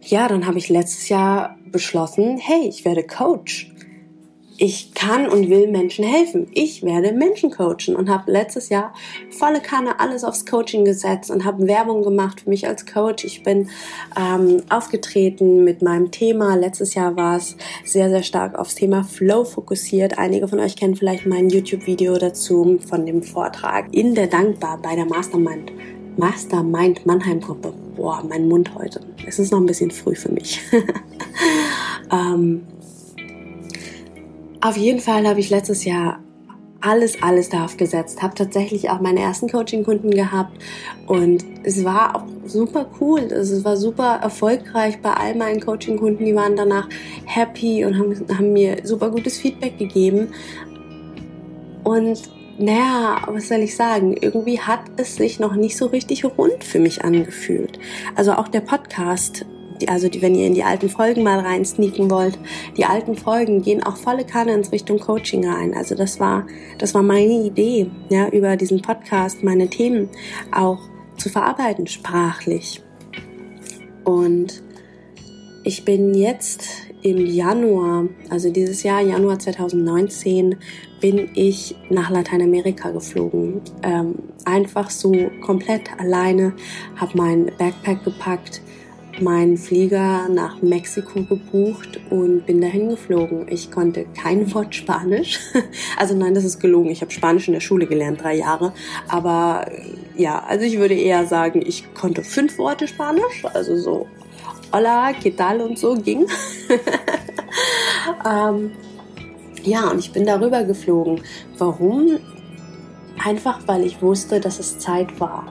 ja, 0.00 0.26
dann 0.26 0.44
habe 0.44 0.58
ich 0.58 0.68
letztes 0.68 1.08
Jahr 1.08 1.56
beschlossen, 1.66 2.38
hey, 2.38 2.66
ich 2.68 2.84
werde 2.84 3.04
Coach. 3.04 3.72
Ich 4.56 4.94
kann 4.94 5.28
und 5.28 5.48
will 5.48 5.70
Menschen 5.70 6.04
helfen. 6.04 6.48
Ich 6.52 6.82
werde 6.82 7.12
Menschen 7.12 7.52
coachen 7.52 7.94
und 7.94 8.10
habe 8.10 8.32
letztes 8.32 8.68
Jahr 8.68 8.92
volle 9.30 9.60
Kanne 9.60 10.00
alles 10.00 10.24
aufs 10.24 10.44
Coaching 10.44 10.84
gesetzt 10.84 11.30
und 11.30 11.44
habe 11.44 11.68
Werbung 11.68 12.02
gemacht 12.02 12.40
für 12.40 12.50
mich 12.50 12.66
als 12.66 12.84
Coach. 12.84 13.22
Ich 13.24 13.44
bin 13.44 13.68
ähm, 14.20 14.64
aufgetreten 14.68 15.62
mit 15.62 15.80
meinem 15.80 16.10
Thema. 16.10 16.56
Letztes 16.56 16.94
Jahr 16.94 17.14
war 17.14 17.36
es 17.36 17.56
sehr, 17.84 18.10
sehr 18.10 18.24
stark 18.24 18.58
aufs 18.58 18.74
Thema 18.74 19.04
Flow 19.04 19.44
fokussiert. 19.44 20.18
Einige 20.18 20.48
von 20.48 20.58
euch 20.58 20.74
kennen 20.74 20.96
vielleicht 20.96 21.26
mein 21.26 21.48
YouTube-Video 21.48 22.18
dazu 22.18 22.80
von 22.88 23.06
dem 23.06 23.22
Vortrag 23.22 23.86
in 23.94 24.16
der 24.16 24.26
Dankbar 24.26 24.82
bei 24.82 24.96
der 24.96 25.04
Mastermind 25.04 25.70
Mastermind 26.18 27.06
Mannheim 27.06 27.40
Gruppe. 27.40 27.72
Boah, 27.96 28.22
mein 28.28 28.48
Mund 28.48 28.74
heute. 28.74 29.00
Es 29.24 29.38
ist 29.38 29.52
noch 29.52 29.60
ein 29.60 29.66
bisschen 29.66 29.90
früh 29.90 30.16
für 30.16 30.32
mich. 30.32 30.60
ähm, 32.12 32.66
Auf 34.60 34.76
jeden 34.76 34.98
Fall 34.98 35.26
habe 35.26 35.38
ich 35.38 35.48
letztes 35.48 35.84
Jahr 35.84 36.18
alles, 36.80 37.22
alles 37.22 37.48
darauf 37.48 37.76
gesetzt. 37.76 38.20
Habe 38.20 38.34
tatsächlich 38.34 38.90
auch 38.90 39.00
meine 39.00 39.20
ersten 39.20 39.48
Coaching-Kunden 39.48 40.10
gehabt 40.10 40.60
und 41.06 41.44
es 41.62 41.84
war 41.84 42.16
auch 42.16 42.24
super 42.46 42.86
cool. 43.00 43.20
Es 43.20 43.64
war 43.64 43.76
super 43.76 44.18
erfolgreich 44.20 45.00
bei 45.00 45.12
all 45.12 45.36
meinen 45.36 45.60
Coaching-Kunden. 45.60 46.24
Die 46.24 46.34
waren 46.34 46.56
danach 46.56 46.88
happy 47.26 47.84
und 47.84 47.96
haben, 47.96 48.16
haben 48.36 48.52
mir 48.52 48.78
super 48.82 49.10
gutes 49.10 49.38
Feedback 49.38 49.78
gegeben. 49.78 50.28
Und 51.84 52.22
naja, 52.58 53.22
was 53.26 53.48
soll 53.48 53.60
ich 53.60 53.76
sagen? 53.76 54.16
Irgendwie 54.20 54.60
hat 54.60 54.80
es 54.96 55.16
sich 55.16 55.38
noch 55.38 55.54
nicht 55.54 55.76
so 55.76 55.86
richtig 55.86 56.24
rund 56.24 56.64
für 56.64 56.78
mich 56.78 57.04
angefühlt. 57.04 57.78
Also 58.16 58.32
auch 58.32 58.48
der 58.48 58.60
Podcast 58.60 59.46
die, 59.80 59.88
also 59.88 60.08
die, 60.08 60.22
wenn 60.22 60.34
ihr 60.34 60.46
in 60.46 60.54
die 60.54 60.64
alten 60.64 60.88
Folgen 60.88 61.22
mal 61.22 61.38
rein 61.38 61.64
sneaken 61.64 62.10
wollt, 62.10 62.38
die 62.76 62.84
alten 62.84 63.16
Folgen 63.16 63.62
gehen 63.62 63.82
auch 63.82 63.96
volle 63.96 64.24
Kanne 64.24 64.52
ins 64.54 64.72
Richtung 64.72 64.98
Coaching 64.98 65.48
rein. 65.48 65.74
Also 65.74 65.94
das 65.94 66.20
war, 66.20 66.46
das 66.78 66.94
war 66.94 67.02
meine 67.02 67.44
Idee, 67.44 67.90
ja, 68.08 68.28
über 68.28 68.56
diesen 68.56 68.82
Podcast 68.82 69.42
meine 69.42 69.68
Themen 69.68 70.08
auch 70.52 70.80
zu 71.16 71.28
verarbeiten, 71.28 71.86
sprachlich. 71.86 72.82
Und 74.04 74.62
ich 75.64 75.84
bin 75.84 76.14
jetzt 76.14 76.87
im 77.02 77.26
Januar, 77.26 78.06
also 78.30 78.50
dieses 78.50 78.82
Jahr, 78.82 79.00
Januar 79.00 79.38
2019, 79.38 80.56
bin 81.00 81.30
ich 81.34 81.76
nach 81.90 82.10
Lateinamerika 82.10 82.90
geflogen. 82.90 83.60
Ähm, 83.82 84.14
einfach 84.44 84.90
so 84.90 85.30
komplett 85.40 85.90
alleine, 85.98 86.54
habe 86.96 87.16
mein 87.16 87.52
Backpack 87.58 88.04
gepackt, 88.04 88.62
meinen 89.20 89.56
Flieger 89.56 90.28
nach 90.28 90.62
Mexiko 90.62 91.22
gebucht 91.24 92.00
und 92.10 92.46
bin 92.46 92.60
dahin 92.60 92.88
geflogen. 92.88 93.46
Ich 93.48 93.70
konnte 93.70 94.06
kein 94.20 94.52
Wort 94.54 94.74
Spanisch. 94.74 95.40
Also 95.96 96.14
nein, 96.14 96.34
das 96.34 96.44
ist 96.44 96.60
gelogen. 96.60 96.90
Ich 96.90 97.00
habe 97.00 97.10
Spanisch 97.10 97.48
in 97.48 97.54
der 97.54 97.60
Schule 97.60 97.86
gelernt, 97.86 98.22
drei 98.22 98.36
Jahre. 98.36 98.72
Aber 99.08 99.68
ja, 100.16 100.44
also 100.46 100.64
ich 100.64 100.78
würde 100.78 100.94
eher 100.94 101.26
sagen, 101.26 101.60
ich 101.66 101.92
konnte 101.94 102.22
fünf 102.22 102.56
Worte 102.58 102.86
Spanisch. 102.86 103.44
Also 103.52 103.76
so 103.76 104.06
Hola, 104.70 105.14
¿qué 105.22 105.30
tal 105.30 105.62
und 105.62 105.78
so 105.78 105.94
ging. 105.94 106.26
ähm, 108.28 108.72
ja, 109.62 109.88
und 109.90 109.98
ich 109.98 110.12
bin 110.12 110.26
darüber 110.26 110.62
geflogen. 110.64 111.22
Warum? 111.56 112.18
Einfach, 113.24 113.60
weil 113.66 113.84
ich 113.84 114.02
wusste, 114.02 114.40
dass 114.40 114.58
es 114.58 114.78
Zeit 114.78 115.18
war. 115.20 115.50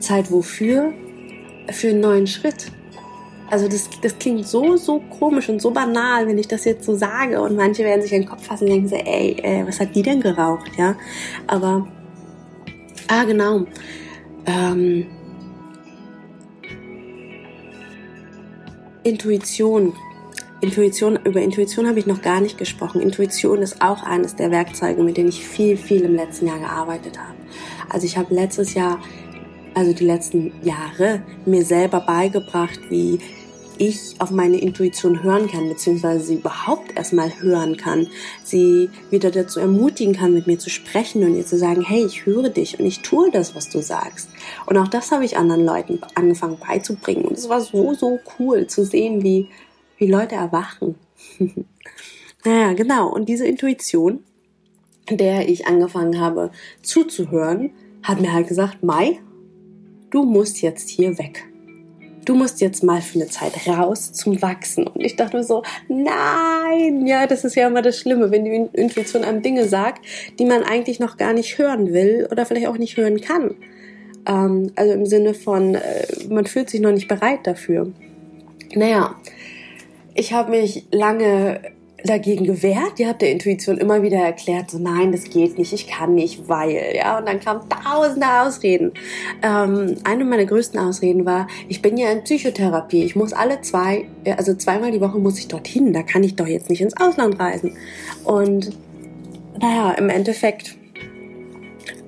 Zeit 0.00 0.30
wofür? 0.30 0.92
für 1.70 1.88
einen 1.88 2.00
neuen 2.00 2.26
Schritt. 2.26 2.72
Also 3.50 3.66
das, 3.66 3.88
das 4.02 4.18
klingt 4.18 4.46
so, 4.46 4.76
so 4.76 5.00
komisch 5.18 5.48
und 5.48 5.62
so 5.62 5.70
banal, 5.70 6.26
wenn 6.26 6.38
ich 6.38 6.48
das 6.48 6.64
jetzt 6.64 6.84
so 6.84 6.96
sage. 6.96 7.40
Und 7.40 7.56
manche 7.56 7.82
werden 7.82 8.02
sich 8.02 8.10
den 8.10 8.26
Kopf 8.26 8.44
fassen 8.44 8.64
und 8.64 8.70
denken 8.70 8.88
so, 8.88 8.96
ey, 8.96 9.36
ey 9.42 9.66
was 9.66 9.80
hat 9.80 9.94
die 9.94 10.02
denn 10.02 10.20
geraucht, 10.20 10.70
ja? 10.76 10.96
Aber, 11.46 11.86
ah, 13.08 13.24
genau. 13.24 13.64
Ähm, 14.44 15.06
Intuition. 19.08 19.94
Intuition, 20.60 21.18
über 21.24 21.40
Intuition 21.40 21.86
habe 21.88 21.98
ich 21.98 22.06
noch 22.06 22.20
gar 22.20 22.42
nicht 22.42 22.58
gesprochen. 22.58 23.00
Intuition 23.00 23.62
ist 23.62 23.80
auch 23.80 24.02
eines 24.02 24.36
der 24.36 24.50
Werkzeuge, 24.50 25.02
mit 25.02 25.16
denen 25.16 25.30
ich 25.30 25.46
viel, 25.46 25.78
viel 25.78 26.02
im 26.02 26.14
letzten 26.14 26.46
Jahr 26.46 26.58
gearbeitet 26.58 27.18
habe. 27.18 27.34
Also 27.88 28.04
ich 28.04 28.18
habe 28.18 28.34
letztes 28.34 28.74
Jahr 28.74 28.98
also 29.74 29.92
die 29.92 30.04
letzten 30.04 30.52
Jahre, 30.62 31.22
mir 31.46 31.64
selber 31.64 32.00
beigebracht, 32.00 32.80
wie 32.90 33.20
ich 33.78 34.14
auf 34.18 34.30
meine 34.30 34.60
Intuition 34.60 35.22
hören 35.22 35.48
kann, 35.48 35.68
beziehungsweise 35.68 36.24
sie 36.24 36.34
überhaupt 36.34 36.96
erstmal 36.96 37.40
hören 37.40 37.76
kann, 37.76 38.08
sie 38.44 38.90
wieder 39.10 39.30
dazu 39.30 39.60
ermutigen 39.60 40.14
kann, 40.14 40.34
mit 40.34 40.46
mir 40.46 40.58
zu 40.58 40.70
sprechen 40.70 41.24
und 41.24 41.36
ihr 41.36 41.46
zu 41.46 41.56
sagen, 41.56 41.82
hey, 41.82 42.04
ich 42.04 42.26
höre 42.26 42.50
dich 42.50 42.78
und 42.78 42.86
ich 42.86 43.00
tue 43.00 43.30
das, 43.30 43.54
was 43.54 43.68
du 43.68 43.80
sagst. 43.80 44.28
Und 44.66 44.76
auch 44.76 44.88
das 44.88 45.10
habe 45.12 45.24
ich 45.24 45.36
anderen 45.36 45.64
Leuten 45.64 46.00
angefangen 46.14 46.58
beizubringen. 46.58 47.24
Und 47.24 47.38
es 47.38 47.48
war 47.48 47.60
so, 47.60 47.94
so 47.94 48.18
cool 48.38 48.66
zu 48.66 48.84
sehen, 48.84 49.22
wie, 49.22 49.48
wie 49.96 50.10
Leute 50.10 50.34
erwachen. 50.34 50.96
naja, 52.44 52.72
genau. 52.74 53.08
Und 53.08 53.28
diese 53.28 53.46
Intuition, 53.46 54.24
der 55.10 55.48
ich 55.48 55.66
angefangen 55.66 56.20
habe 56.20 56.50
zuzuhören, 56.82 57.70
hat 58.02 58.20
mir 58.20 58.32
halt 58.32 58.48
gesagt, 58.48 58.82
Mai, 58.82 59.20
du 60.10 60.24
musst 60.24 60.62
jetzt 60.62 60.88
hier 60.88 61.18
weg. 61.18 61.44
Du 62.28 62.34
musst 62.34 62.60
jetzt 62.60 62.84
mal 62.84 63.00
für 63.00 63.18
eine 63.18 63.28
Zeit 63.28 63.66
raus 63.66 64.12
zum 64.12 64.42
Wachsen. 64.42 64.86
Und 64.86 65.00
ich 65.00 65.16
dachte 65.16 65.38
mir 65.38 65.44
so, 65.44 65.62
nein, 65.88 67.06
ja, 67.06 67.26
das 67.26 67.42
ist 67.42 67.54
ja 67.54 67.66
immer 67.66 67.80
das 67.80 67.98
Schlimme, 67.98 68.30
wenn 68.30 68.44
die 68.44 68.68
Intuition 68.78 69.24
einem 69.24 69.40
Dinge 69.40 69.66
sagt, 69.66 70.04
die 70.38 70.44
man 70.44 70.62
eigentlich 70.62 71.00
noch 71.00 71.16
gar 71.16 71.32
nicht 71.32 71.56
hören 71.56 71.94
will 71.94 72.28
oder 72.30 72.44
vielleicht 72.44 72.66
auch 72.66 72.76
nicht 72.76 72.98
hören 72.98 73.22
kann. 73.22 73.54
Ähm, 74.26 74.72
also 74.76 74.92
im 74.92 75.06
Sinne 75.06 75.32
von, 75.32 75.76
äh, 75.76 76.06
man 76.28 76.44
fühlt 76.44 76.68
sich 76.68 76.82
noch 76.82 76.92
nicht 76.92 77.08
bereit 77.08 77.46
dafür. 77.46 77.90
Naja, 78.74 79.16
ich 80.12 80.34
habe 80.34 80.50
mich 80.50 80.84
lange 80.92 81.62
dagegen 82.04 82.44
gewehrt. 82.44 82.98
Ihr 82.98 83.08
habt 83.08 83.22
der 83.22 83.32
Intuition 83.32 83.78
immer 83.78 84.02
wieder 84.02 84.18
erklärt, 84.18 84.70
so 84.70 84.78
nein, 84.78 85.12
das 85.12 85.24
geht 85.24 85.58
nicht, 85.58 85.72
ich 85.72 85.88
kann 85.88 86.14
nicht, 86.14 86.48
weil, 86.48 86.94
ja. 86.94 87.18
Und 87.18 87.26
dann 87.26 87.40
kamen 87.40 87.62
tausende 87.68 88.26
Ausreden. 88.42 88.92
Ähm, 89.42 89.96
eine 90.04 90.24
meiner 90.24 90.44
größten 90.44 90.78
Ausreden 90.78 91.26
war, 91.26 91.48
ich 91.68 91.82
bin 91.82 91.96
ja 91.96 92.10
in 92.10 92.22
Psychotherapie. 92.22 93.04
Ich 93.04 93.16
muss 93.16 93.32
alle 93.32 93.60
zwei, 93.62 94.06
also 94.36 94.54
zweimal 94.54 94.92
die 94.92 95.00
Woche 95.00 95.18
muss 95.18 95.38
ich 95.38 95.48
dorthin. 95.48 95.92
Da 95.92 96.02
kann 96.02 96.22
ich 96.22 96.36
doch 96.36 96.46
jetzt 96.46 96.70
nicht 96.70 96.80
ins 96.80 96.96
Ausland 96.96 97.38
reisen. 97.40 97.76
Und 98.24 98.72
naja, 99.60 99.92
im 99.92 100.08
Endeffekt 100.08 100.76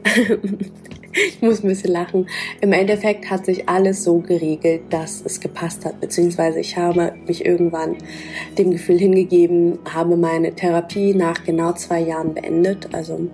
ich 1.12 1.42
muss 1.42 1.62
ein 1.62 1.68
bisschen 1.68 1.92
lachen. 1.92 2.28
Im 2.60 2.72
Endeffekt 2.72 3.30
hat 3.30 3.44
sich 3.44 3.68
alles 3.68 4.04
so 4.04 4.18
geregelt, 4.18 4.82
dass 4.90 5.22
es 5.24 5.40
gepasst 5.40 5.84
hat, 5.84 6.00
beziehungsweise 6.00 6.60
ich 6.60 6.76
habe 6.76 7.14
mich 7.26 7.44
irgendwann 7.44 7.96
dem 8.58 8.70
Gefühl 8.70 8.98
hingegeben, 8.98 9.78
habe 9.92 10.16
meine 10.16 10.54
Therapie 10.54 11.14
nach 11.14 11.44
genau 11.44 11.72
zwei 11.72 12.00
Jahren 12.00 12.34
beendet. 12.34 12.88
Also 12.92 13.28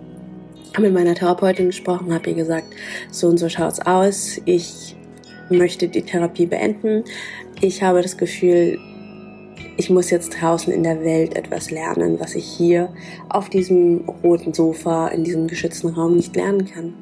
habe 0.75 0.83
mit 0.83 0.95
meiner 0.95 1.15
Therapeutin 1.15 1.67
gesprochen, 1.67 2.15
habe 2.15 2.31
ihr 2.31 2.37
gesagt, 2.37 2.67
so 3.11 3.29
und 3.29 3.39
so 3.39 3.49
schaut's 3.49 3.81
aus. 3.81 4.41
Ich 4.47 4.97
möchte 5.51 5.89
die 5.89 6.03
Therapie 6.03 6.47
beenden. 6.47 7.05
Ich 7.61 7.83
habe 7.83 8.03
das 8.03 8.17
Gefühl, 8.17 8.79
ich 9.77 9.91
muss 9.91 10.11
jetzt 10.11 10.41
draußen 10.41 10.73
in 10.73 10.83
der 10.83 11.05
Welt 11.05 11.37
etwas 11.37 11.71
lernen, 11.71 12.19
was 12.19 12.35
ich 12.35 12.47
hier 12.47 12.89
auf 13.29 13.51
diesem 13.51 14.09
roten 14.23 14.55
Sofa 14.55 15.09
in 15.09 15.25
diesem 15.25 15.47
geschützten 15.47 15.89
Raum 15.89 16.17
nicht 16.17 16.35
lernen 16.35 16.65
kann. 16.65 16.95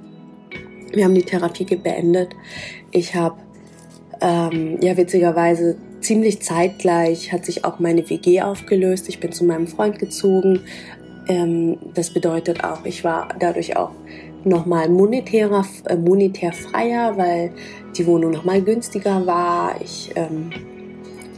Wir 0.95 1.05
haben 1.05 1.15
die 1.15 1.23
Therapie 1.23 1.65
beendet. 1.65 2.35
Ich 2.91 3.15
habe, 3.15 3.37
ähm, 4.21 4.79
ja, 4.81 4.97
witzigerweise 4.97 5.77
ziemlich 6.01 6.43
zeitgleich 6.43 7.33
hat 7.33 7.45
sich 7.45 7.65
auch 7.65 7.79
meine 7.79 8.09
WG 8.09 8.43
aufgelöst. 8.43 9.09
Ich 9.09 9.21
bin 9.21 9.33
zu 9.33 9.45
meinem 9.45 9.67
Freund 9.67 9.99
gezogen. 9.99 10.61
Ähm, 11.29 11.79
das 11.95 12.11
bedeutet 12.11 12.63
auch, 12.63 12.85
ich 12.85 13.03
war 13.03 13.29
dadurch 13.39 13.77
auch 13.77 13.93
nochmal 14.45 14.89
monetärer, 14.89 15.65
äh, 15.87 15.97
monetär 15.97 16.53
freier, 16.53 17.17
weil 17.17 17.51
die 17.97 18.07
Wohnung 18.07 18.31
nochmal 18.31 18.63
günstiger 18.63 19.27
war. 19.27 19.81
Ich, 19.83 20.13
ähm, 20.15 20.51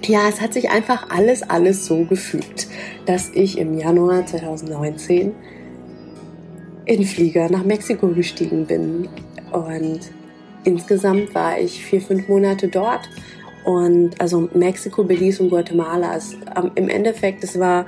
ja, 0.05 0.29
es 0.29 0.41
hat 0.41 0.53
sich 0.53 0.71
einfach 0.71 1.09
alles, 1.11 1.43
alles 1.43 1.87
so 1.87 2.05
gefügt, 2.05 2.69
dass 3.07 3.31
ich 3.31 3.59
im 3.59 3.79
Januar 3.79 4.27
2019 4.27 5.33
in 6.85 7.05
Flieger 7.05 7.51
nach 7.51 7.65
Mexiko 7.65 8.09
gestiegen 8.09 8.67
bin. 8.67 9.09
Und 9.57 10.01
insgesamt 10.65 11.35
war 11.35 11.59
ich 11.59 11.85
vier, 11.85 12.01
fünf 12.01 12.29
Monate 12.29 12.69
dort. 12.69 13.09
Und 13.65 14.21
also 14.21 14.49
Mexiko, 14.55 15.03
Belize 15.03 15.43
und 15.43 15.49
Guatemala. 15.49 16.17
Es, 16.17 16.37
Im 16.75 16.89
Endeffekt, 16.89 17.43
es 17.43 17.59
war, 17.59 17.87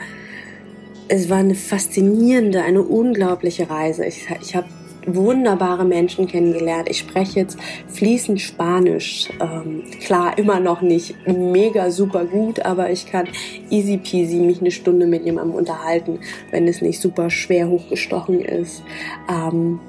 es 1.08 1.28
war 1.28 1.38
eine 1.38 1.54
faszinierende, 1.54 2.62
eine 2.62 2.82
unglaubliche 2.82 3.68
Reise. 3.70 4.04
Ich, 4.06 4.26
ich 4.40 4.56
habe 4.56 4.66
wunderbare 5.06 5.84
Menschen 5.84 6.26
kennengelernt. 6.26 6.88
Ich 6.90 6.98
spreche 6.98 7.40
jetzt 7.40 7.58
fließend 7.88 8.40
Spanisch. 8.40 9.28
Ähm, 9.40 9.84
klar, 10.00 10.36
immer 10.36 10.60
noch 10.60 10.82
nicht 10.82 11.14
mega 11.26 11.90
super 11.90 12.24
gut, 12.24 12.60
aber 12.60 12.90
ich 12.90 13.06
kann 13.06 13.28
easy 13.70 13.98
peasy 13.98 14.36
mich 14.36 14.60
eine 14.60 14.70
Stunde 14.70 15.06
mit 15.06 15.24
jemandem 15.24 15.54
unterhalten, 15.54 16.18
wenn 16.50 16.66
es 16.66 16.82
nicht 16.82 17.00
super 17.00 17.30
schwer 17.30 17.68
hochgestochen 17.68 18.40
ist. 18.40 18.82
Ähm, 19.30 19.80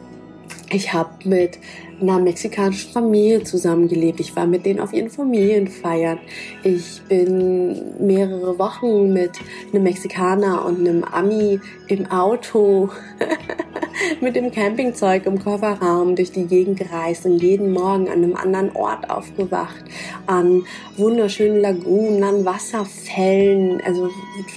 ich 0.72 0.94
habe 0.94 1.10
mit 1.24 1.58
einer 2.02 2.20
mexikanischen 2.20 2.92
Familie 2.92 3.44
zusammengelebt. 3.44 4.20
Ich 4.20 4.36
war 4.36 4.46
mit 4.46 4.66
denen 4.66 4.80
auf 4.80 4.94
ihren 4.94 5.10
Familienfeiern. 5.10 6.20
Ich 6.64 7.02
bin 7.10 8.06
mehrere 8.06 8.58
Wochen 8.58 9.12
mit 9.12 9.32
einem 9.74 9.84
Mexikaner 9.84 10.66
und 10.66 10.80
einem 10.80 11.04
Ami 11.04 11.60
im 11.88 12.06
Auto 12.12 12.90
mit 14.22 14.36
dem 14.36 14.52
Campingzeug 14.52 15.26
im 15.26 15.40
Kofferraum 15.40 16.16
durch 16.16 16.32
die 16.32 16.46
Gegend 16.46 16.80
gereist 16.80 17.26
und 17.26 17.42
jeden 17.42 17.72
Morgen 17.72 18.08
an 18.08 18.24
einem 18.24 18.36
anderen 18.36 18.76
Ort 18.76 19.10
aufgewacht, 19.10 19.84
an 20.26 20.64
wunderschönen 20.98 21.62
Lagunen, 21.62 22.24
an 22.24 22.46
Wasserfällen. 22.46 23.82
Also 23.86 24.10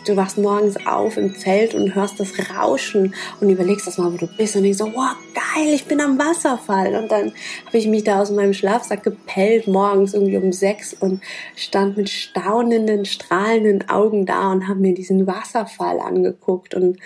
du 0.07 0.17
wachst 0.17 0.39
morgens 0.39 0.77
auf 0.87 1.17
im 1.17 1.35
Zelt 1.37 1.75
und 1.75 1.95
hörst 1.95 2.21
das 2.21 2.33
Rauschen 2.51 3.15
und 3.41 3.51
überlegst 3.51 3.87
das 3.87 3.99
mal, 3.99 4.13
wo 4.13 4.17
du 4.17 4.27
bist 4.27 4.57
und 4.57 4.63
denkst 4.63 4.79
so, 4.79 4.93
wow, 4.95 5.17
geil, 5.35 5.73
ich 5.75 5.87
bin 5.87 6.01
am 6.01 6.19
Wasserfall. 6.19 6.95
Und 6.95 7.11
dann 7.11 7.33
habe 7.67 7.79
ich 7.79 7.87
mich 7.87 8.05
da 8.05 8.21
aus 8.21 8.31
meinem 8.31 8.55
Schlafsack 8.55 9.03
gepellt, 9.03 9.67
morgens 9.67 10.15
irgendwie 10.15 10.37
um 10.37 10.53
sechs 10.53 10.95
und 10.95 11.23
stand 11.57 11.97
mit 11.97 12.09
staunenden, 12.09 13.05
strahlenden 13.05 13.89
Augen 13.89 14.27
da 14.27 14.53
und 14.53 14.69
habe 14.69 14.81
mir 14.81 14.95
diesen 14.95 15.27
Wasserfall 15.27 16.01
angeguckt. 16.01 16.75
Und 16.75 16.99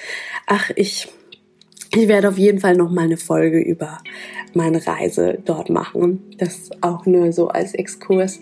ach, 0.47 0.71
ich, 0.77 1.09
ich 1.97 2.09
werde 2.09 2.29
auf 2.29 2.39
jeden 2.39 2.61
Fall 2.61 2.77
noch 2.77 2.91
mal 2.91 3.05
eine 3.05 3.17
Folge 3.17 3.59
über 3.59 3.99
meine 4.55 4.87
Reise 4.87 5.39
dort 5.45 5.71
machen. 5.71 6.23
Das 6.39 6.71
auch 6.81 7.07
nur 7.07 7.33
so 7.33 7.49
als 7.49 7.75
Exkurs. 7.75 8.41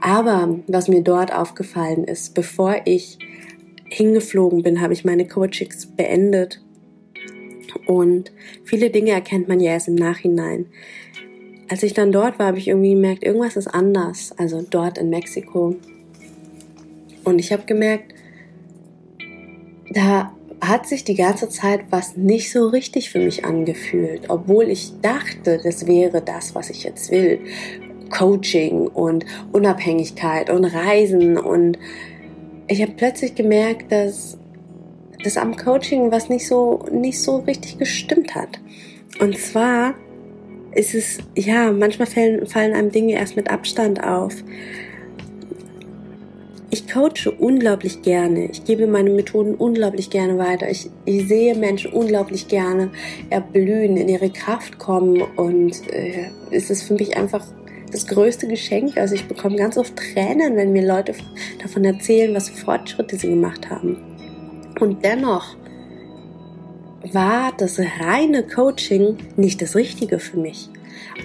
Aber 0.00 0.58
was 0.66 0.88
mir 0.88 1.02
dort 1.02 1.34
aufgefallen 1.34 2.04
ist, 2.04 2.34
bevor 2.34 2.76
ich 2.84 3.18
hingeflogen 3.88 4.62
bin, 4.62 4.80
habe 4.80 4.92
ich 4.92 5.04
meine 5.04 5.26
Coachings 5.26 5.86
beendet. 5.86 6.62
Und 7.86 8.32
viele 8.64 8.90
Dinge 8.90 9.10
erkennt 9.10 9.48
man 9.48 9.60
ja 9.60 9.72
erst 9.72 9.88
im 9.88 9.94
Nachhinein. 9.94 10.66
Als 11.68 11.82
ich 11.82 11.94
dann 11.94 12.12
dort 12.12 12.38
war, 12.38 12.46
habe 12.46 12.58
ich 12.58 12.68
irgendwie 12.68 12.94
gemerkt, 12.94 13.24
irgendwas 13.24 13.56
ist 13.56 13.68
anders. 13.68 14.32
Also 14.36 14.64
dort 14.68 14.98
in 14.98 15.10
Mexiko. 15.10 15.76
Und 17.24 17.38
ich 17.38 17.52
habe 17.52 17.64
gemerkt, 17.66 18.14
da 19.90 20.35
hat 20.60 20.86
sich 20.86 21.04
die 21.04 21.14
ganze 21.14 21.48
Zeit 21.48 21.80
was 21.90 22.16
nicht 22.16 22.50
so 22.50 22.68
richtig 22.68 23.10
für 23.10 23.18
mich 23.18 23.44
angefühlt, 23.44 24.28
obwohl 24.28 24.70
ich 24.70 24.92
dachte, 25.02 25.60
das 25.62 25.86
wäre 25.86 26.22
das, 26.22 26.54
was 26.54 26.70
ich 26.70 26.84
jetzt 26.84 27.10
will. 27.10 27.40
Coaching 28.10 28.86
und 28.86 29.26
Unabhängigkeit 29.52 30.48
und 30.50 30.64
Reisen 30.64 31.38
und 31.38 31.78
ich 32.68 32.82
habe 32.82 32.92
plötzlich 32.96 33.34
gemerkt, 33.34 33.92
dass 33.92 34.38
das 35.22 35.36
am 35.36 35.56
Coaching 35.56 36.10
was 36.10 36.28
nicht 36.28 36.46
so 36.46 36.84
nicht 36.90 37.20
so 37.20 37.38
richtig 37.38 37.78
gestimmt 37.78 38.34
hat. 38.34 38.60
Und 39.20 39.36
zwar 39.38 39.94
ist 40.72 40.94
es 40.94 41.18
ja 41.34 41.72
manchmal 41.72 42.06
fallen, 42.06 42.46
fallen 42.46 42.74
einem 42.74 42.92
Dinge 42.92 43.14
erst 43.14 43.36
mit 43.36 43.50
Abstand 43.50 44.04
auf. 44.04 44.34
Ich 46.76 46.92
coache 46.92 47.30
unglaublich 47.38 48.02
gerne. 48.02 48.50
Ich 48.50 48.64
gebe 48.64 48.86
meine 48.86 49.08
Methoden 49.08 49.54
unglaublich 49.54 50.10
gerne 50.10 50.36
weiter. 50.36 50.68
Ich, 50.68 50.90
ich 51.06 51.26
sehe 51.26 51.54
Menschen 51.54 51.90
unglaublich 51.90 52.48
gerne 52.48 52.90
erblühen, 53.30 53.96
in 53.96 54.10
ihre 54.10 54.28
Kraft 54.28 54.78
kommen 54.78 55.22
und 55.36 55.90
äh, 55.90 56.26
es 56.50 56.68
ist 56.68 56.82
für 56.82 56.92
mich 56.92 57.16
einfach 57.16 57.46
das 57.90 58.06
größte 58.06 58.46
Geschenk. 58.46 58.98
Also 58.98 59.14
ich 59.14 59.26
bekomme 59.26 59.56
ganz 59.56 59.78
oft 59.78 59.96
Tränen, 59.96 60.54
wenn 60.56 60.72
mir 60.72 60.86
Leute 60.86 61.14
davon 61.62 61.82
erzählen, 61.82 62.34
was 62.34 62.50
für 62.50 62.66
Fortschritte 62.66 63.16
sie 63.16 63.30
gemacht 63.30 63.70
haben. 63.70 63.96
Und 64.78 65.02
dennoch 65.02 65.56
war 67.10 67.54
das 67.56 67.80
reine 68.00 68.42
Coaching 68.42 69.16
nicht 69.36 69.62
das 69.62 69.76
Richtige 69.76 70.18
für 70.18 70.36
mich. 70.36 70.68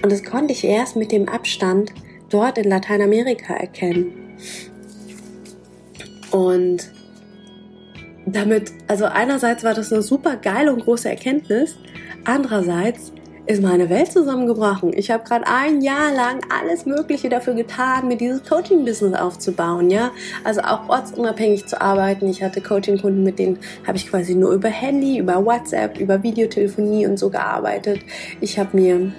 Und 0.02 0.10
das 0.10 0.24
konnte 0.24 0.54
ich 0.54 0.64
erst 0.64 0.96
mit 0.96 1.12
dem 1.12 1.28
Abstand 1.28 1.92
dort 2.30 2.56
in 2.56 2.70
Lateinamerika 2.70 3.52
erkennen. 3.52 4.14
Und 6.32 6.90
damit, 8.26 8.72
also 8.88 9.04
einerseits 9.04 9.64
war 9.64 9.74
das 9.74 9.92
eine 9.92 10.02
super 10.02 10.36
geile 10.36 10.72
und 10.72 10.84
große 10.84 11.08
Erkenntnis, 11.08 11.76
andererseits 12.24 13.12
ist 13.46 13.60
meine 13.60 13.90
Welt 13.90 14.12
zusammengebrochen. 14.12 14.92
Ich 14.94 15.10
habe 15.10 15.24
gerade 15.24 15.46
ein 15.48 15.80
Jahr 15.80 16.12
lang 16.14 16.40
alles 16.48 16.86
Mögliche 16.86 17.28
dafür 17.28 17.54
getan, 17.54 18.06
mir 18.06 18.16
dieses 18.16 18.44
Coaching-Business 18.44 19.18
aufzubauen, 19.18 19.90
ja. 19.90 20.12
Also 20.44 20.60
auch 20.60 20.88
ortsunabhängig 20.88 21.66
zu 21.66 21.80
arbeiten. 21.80 22.28
Ich 22.28 22.42
hatte 22.42 22.60
Coaching-Kunden, 22.60 23.24
mit 23.24 23.40
denen 23.40 23.58
habe 23.84 23.96
ich 23.96 24.08
quasi 24.08 24.36
nur 24.36 24.52
über 24.52 24.68
Handy, 24.68 25.18
über 25.18 25.44
WhatsApp, 25.44 25.98
über 25.98 26.22
Videotelefonie 26.22 27.06
und 27.06 27.18
so 27.18 27.30
gearbeitet. 27.30 27.98
Ich 28.40 28.60
habe 28.60 28.76
mir 28.76 29.12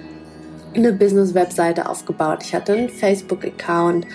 eine 0.74 0.92
Business-Webseite 0.94 1.88
aufgebaut. 1.88 2.38
Ich 2.42 2.54
hatte 2.54 2.72
einen 2.72 2.88
Facebook-Account. 2.88 4.06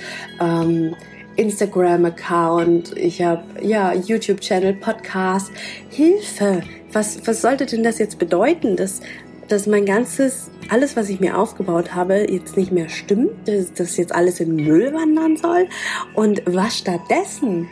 Ähm, 0.41 0.95
Instagram-Account, 1.39 2.97
ich 2.97 3.21
habe 3.21 3.43
ja 3.61 3.93
YouTube-Channel, 3.93 4.73
Podcast. 4.73 5.49
Hilfe! 5.89 6.61
Was, 6.91 7.25
was 7.25 7.41
sollte 7.41 7.65
denn 7.65 7.81
das 7.81 7.97
jetzt 7.97 8.19
bedeuten, 8.19 8.75
dass, 8.75 8.99
dass 9.47 9.65
mein 9.65 9.85
ganzes, 9.85 10.51
alles, 10.69 10.97
was 10.97 11.07
ich 11.07 11.21
mir 11.21 11.37
aufgebaut 11.37 11.95
habe, 11.95 12.29
jetzt 12.29 12.57
nicht 12.57 12.73
mehr 12.73 12.89
stimmt, 12.89 13.47
dass 13.47 13.71
das 13.73 13.95
jetzt 13.95 14.13
alles 14.13 14.41
in 14.41 14.53
Müll 14.53 14.93
wandern 14.93 15.37
soll? 15.37 15.69
Und 16.13 16.41
was 16.45 16.77
stattdessen? 16.77 17.69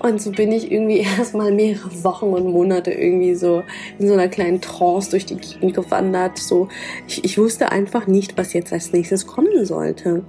Und 0.00 0.20
so 0.20 0.32
bin 0.32 0.50
ich 0.50 0.72
irgendwie 0.72 0.98
erstmal 1.18 1.52
mehrere 1.52 2.02
Wochen 2.02 2.26
und 2.26 2.50
Monate 2.50 2.90
irgendwie 2.90 3.36
so 3.36 3.62
in 4.00 4.08
so 4.08 4.14
einer 4.14 4.28
kleinen 4.28 4.60
Trance 4.60 5.10
durch 5.10 5.24
die 5.24 5.36
Gegend 5.36 5.74
gewandert. 5.74 6.38
So, 6.38 6.66
ich, 7.06 7.24
ich 7.24 7.38
wusste 7.38 7.70
einfach 7.70 8.08
nicht, 8.08 8.36
was 8.36 8.54
jetzt 8.54 8.72
als 8.72 8.92
nächstes 8.92 9.24
kommen 9.24 9.64
sollte. 9.64 10.24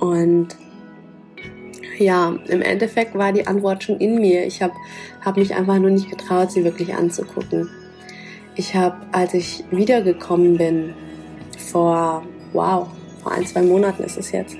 Und 0.00 0.56
ja, 2.00 2.36
im 2.48 2.62
Endeffekt 2.62 3.14
war 3.14 3.32
die 3.32 3.46
Antwort 3.46 3.84
schon 3.84 3.98
in 3.98 4.20
mir. 4.20 4.46
Ich 4.46 4.62
habe 4.62 4.74
hab 5.24 5.36
mich 5.36 5.54
einfach 5.54 5.78
nur 5.78 5.90
nicht 5.90 6.10
getraut, 6.10 6.52
sie 6.52 6.64
wirklich 6.64 6.94
anzugucken. 6.94 7.68
Ich 8.54 8.74
habe, 8.74 8.96
als 9.12 9.34
ich 9.34 9.64
wiedergekommen 9.70 10.56
bin, 10.56 10.94
vor, 11.56 12.24
wow, 12.52 12.88
vor 13.22 13.32
ein, 13.32 13.46
zwei 13.46 13.62
Monaten 13.62 14.02
ist 14.02 14.18
es 14.18 14.32
jetzt, 14.32 14.56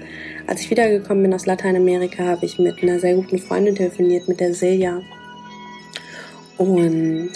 als 0.46 0.60
ich 0.60 0.70
wiedergekommen 0.70 1.22
bin 1.22 1.34
aus 1.34 1.46
Lateinamerika, 1.46 2.24
habe 2.24 2.46
ich 2.46 2.58
mit 2.58 2.82
einer 2.82 2.98
sehr 2.98 3.14
guten 3.14 3.38
Freundin 3.38 3.74
telefoniert, 3.74 4.28
mit 4.28 4.40
der 4.40 4.54
Silja. 4.54 5.00
Und 6.56 7.30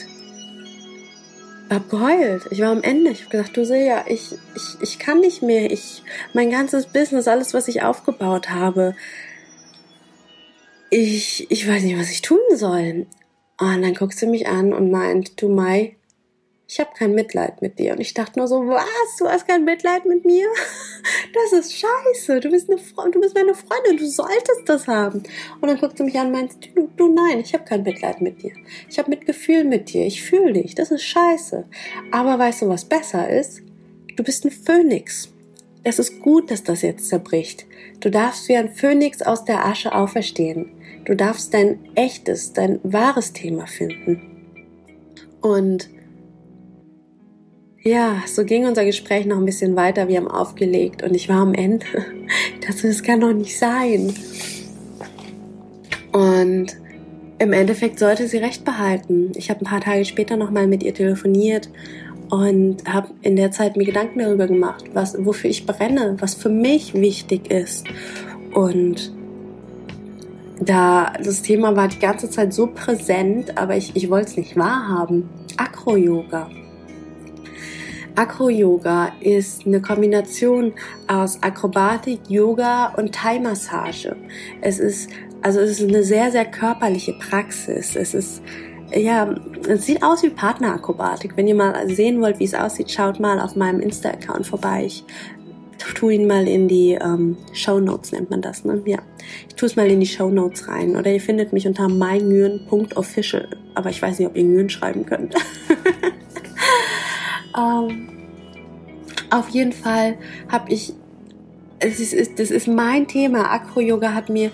habe 1.72 1.88
geheult. 1.88 2.42
Ich 2.50 2.60
war 2.60 2.70
am 2.70 2.82
Ende. 2.82 3.10
Ich 3.10 3.20
habe 3.20 3.30
gesagt, 3.30 3.56
du 3.56 3.64
Silja, 3.64 4.04
ich, 4.06 4.34
ich, 4.54 4.82
ich 4.82 4.98
kann 4.98 5.20
nicht 5.20 5.42
mehr. 5.42 5.70
Ich, 5.70 6.02
mein 6.32 6.50
ganzes 6.50 6.86
Business, 6.86 7.28
alles, 7.28 7.54
was 7.54 7.68
ich 7.68 7.82
aufgebaut 7.82 8.50
habe, 8.50 8.94
ich, 10.92 11.50
ich 11.50 11.66
weiß 11.66 11.82
nicht, 11.84 11.98
was 11.98 12.10
ich 12.10 12.20
tun 12.20 12.38
soll. 12.54 13.06
Und 13.58 13.82
dann 13.82 13.94
guckst 13.94 14.20
du 14.20 14.26
mich 14.26 14.46
an 14.46 14.74
und 14.74 14.90
meint, 14.90 15.40
du 15.40 15.48
Mai, 15.48 15.96
ich 16.68 16.80
habe 16.80 16.90
kein 16.94 17.14
Mitleid 17.14 17.62
mit 17.62 17.78
dir. 17.78 17.92
Und 17.92 18.00
ich 18.00 18.12
dachte 18.12 18.38
nur 18.38 18.46
so, 18.46 18.66
was? 18.66 19.16
Du 19.18 19.26
hast 19.26 19.48
kein 19.48 19.64
Mitleid 19.64 20.04
mit 20.04 20.24
mir? 20.24 20.46
Das 21.34 21.52
ist 21.52 21.74
scheiße. 21.74 22.40
Du 22.40 22.50
bist, 22.50 22.70
eine 22.70 22.78
du 23.10 23.20
bist 23.20 23.34
meine 23.34 23.54
Freundin. 23.54 23.96
Du 23.96 24.06
solltest 24.06 24.62
das 24.66 24.86
haben. 24.86 25.22
Und 25.60 25.68
dann 25.68 25.78
guckst 25.78 25.98
du 25.98 26.04
mich 26.04 26.18
an 26.18 26.26
und 26.26 26.32
meinst, 26.32 26.58
du, 26.74 26.90
du 26.94 27.08
nein, 27.08 27.40
ich 27.40 27.54
habe 27.54 27.64
kein 27.64 27.82
Mitleid 27.82 28.20
mit 28.20 28.42
dir. 28.42 28.52
Ich 28.88 28.98
habe 28.98 29.08
Mitgefühl 29.08 29.64
mit 29.64 29.92
dir. 29.92 30.06
Ich 30.06 30.22
fühle 30.22 30.52
dich. 30.52 30.74
Das 30.74 30.90
ist 30.90 31.04
scheiße. 31.04 31.64
Aber 32.10 32.38
weißt 32.38 32.62
du, 32.62 32.68
was 32.68 32.84
besser 32.84 33.30
ist? 33.30 33.62
Du 34.16 34.22
bist 34.22 34.44
ein 34.44 34.50
Phönix. 34.50 35.30
Es 35.84 35.98
ist 35.98 36.20
gut, 36.20 36.50
dass 36.50 36.62
das 36.62 36.82
jetzt 36.82 37.08
zerbricht. 37.08 37.64
Du 38.00 38.10
darfst 38.10 38.48
wie 38.48 38.56
ein 38.56 38.74
Phönix 38.74 39.22
aus 39.22 39.46
der 39.46 39.64
Asche 39.64 39.94
auferstehen. 39.94 40.70
Du 41.04 41.16
darfst 41.16 41.52
dein 41.52 41.78
echtes, 41.94 42.52
dein 42.52 42.80
wahres 42.82 43.32
Thema 43.32 43.66
finden. 43.66 44.22
Und 45.40 45.90
ja, 47.82 48.22
so 48.26 48.44
ging 48.44 48.66
unser 48.66 48.84
Gespräch 48.84 49.26
noch 49.26 49.38
ein 49.38 49.44
bisschen 49.44 49.74
weiter. 49.74 50.06
Wir 50.06 50.18
haben 50.18 50.28
aufgelegt 50.28 51.02
und 51.02 51.14
ich 51.14 51.28
war 51.28 51.40
am 51.40 51.54
Ende. 51.54 51.86
Das, 52.64 52.80
das 52.80 53.02
kann 53.02 53.20
doch 53.20 53.32
nicht 53.32 53.58
sein. 53.58 54.14
Und 56.12 56.76
im 57.40 57.52
Endeffekt 57.52 57.98
sollte 57.98 58.28
sie 58.28 58.36
recht 58.36 58.64
behalten. 58.64 59.32
Ich 59.34 59.50
habe 59.50 59.62
ein 59.62 59.64
paar 59.64 59.80
Tage 59.80 60.04
später 60.04 60.36
nochmal 60.36 60.68
mit 60.68 60.84
ihr 60.84 60.94
telefoniert 60.94 61.68
und 62.30 62.84
habe 62.86 63.08
in 63.22 63.34
der 63.34 63.50
Zeit 63.50 63.76
mir 63.76 63.84
Gedanken 63.84 64.20
darüber 64.20 64.46
gemacht, 64.46 64.84
was, 64.94 65.16
wofür 65.24 65.50
ich 65.50 65.66
brenne, 65.66 66.16
was 66.20 66.34
für 66.34 66.50
mich 66.50 66.94
wichtig 66.94 67.50
ist. 67.50 67.84
Und 68.54 69.12
da 70.60 71.12
das 71.22 71.42
Thema 71.42 71.76
war 71.76 71.88
die 71.88 71.98
ganze 71.98 72.30
Zeit 72.30 72.52
so 72.52 72.68
präsent, 72.68 73.58
aber 73.58 73.76
ich, 73.76 73.94
ich 73.96 74.10
wollte 74.10 74.30
es 74.30 74.36
nicht 74.36 74.56
wahrhaben. 74.56 75.28
Acro-Yoga. 75.56 76.48
Acro-Yoga 78.14 79.12
ist 79.20 79.66
eine 79.66 79.80
Kombination 79.80 80.72
aus 81.08 81.42
Akrobatik, 81.42 82.20
Yoga 82.28 82.92
und 82.96 83.14
Thai-Massage. 83.14 84.16
Es 84.60 84.78
ist, 84.78 85.10
also 85.40 85.60
es 85.60 85.80
ist 85.80 85.88
eine 85.88 86.04
sehr, 86.04 86.30
sehr 86.30 86.44
körperliche 86.44 87.14
Praxis. 87.14 87.96
Es 87.96 88.12
ist, 88.12 88.42
ja, 88.94 89.34
es 89.66 89.86
sieht 89.86 90.02
aus 90.02 90.22
wie 90.22 90.30
Partnerakrobatik. 90.30 91.36
Wenn 91.36 91.48
ihr 91.48 91.54
mal 91.54 91.88
sehen 91.88 92.20
wollt, 92.20 92.38
wie 92.38 92.44
es 92.44 92.54
aussieht, 92.54 92.90
schaut 92.90 93.18
mal 93.18 93.40
auf 93.40 93.56
meinem 93.56 93.80
Insta-Account 93.80 94.46
vorbei. 94.46 94.84
Ich 94.86 95.04
tue 95.94 96.14
ihn 96.14 96.26
mal 96.26 96.48
in 96.48 96.68
die 96.68 96.92
ähm, 96.92 97.36
Show 97.52 97.80
Notes, 97.80 98.12
nennt 98.12 98.30
man 98.30 98.42
das, 98.42 98.64
ne? 98.64 98.82
Ja. 98.86 98.98
Ich 99.48 99.54
tue 99.54 99.66
es 99.66 99.76
mal 99.76 99.90
in 99.90 100.00
die 100.00 100.06
Show 100.06 100.30
Notes 100.30 100.68
rein. 100.68 100.96
Oder 100.96 101.12
ihr 101.12 101.20
findet 101.20 101.52
mich 101.52 101.66
unter 101.66 101.88
meingyren.official. 101.88 103.48
Aber 103.74 103.90
ich 103.90 104.00
weiß 104.00 104.18
nicht, 104.18 104.28
ob 104.28 104.36
ihr 104.36 104.44
Nguyen 104.44 104.70
schreiben 104.70 105.06
könnt. 105.06 105.34
Ähm, 107.56 108.08
auf 109.30 109.48
jeden 109.50 109.72
Fall 109.72 110.16
habe 110.48 110.72
ich, 110.72 110.94
es 111.78 112.00
ist, 112.00 112.38
das 112.38 112.50
ist 112.50 112.68
mein 112.68 113.08
Thema. 113.08 113.50
Acro-Yoga 113.50 114.14
hat 114.14 114.28
mir 114.28 114.50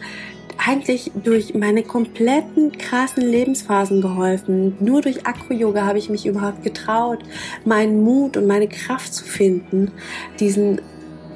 eigentlich 0.56 1.12
durch 1.22 1.54
meine 1.54 1.82
kompletten 1.84 2.72
krassen 2.72 3.22
Lebensphasen 3.22 4.00
geholfen. 4.00 4.76
Nur 4.80 5.02
durch 5.02 5.26
Acro-Yoga 5.26 5.86
habe 5.86 5.98
ich 5.98 6.10
mich 6.10 6.26
überhaupt 6.26 6.64
getraut, 6.64 7.20
meinen 7.64 8.02
Mut 8.02 8.36
und 8.36 8.46
meine 8.46 8.68
Kraft 8.68 9.14
zu 9.14 9.24
finden, 9.24 9.92
diesen 10.40 10.80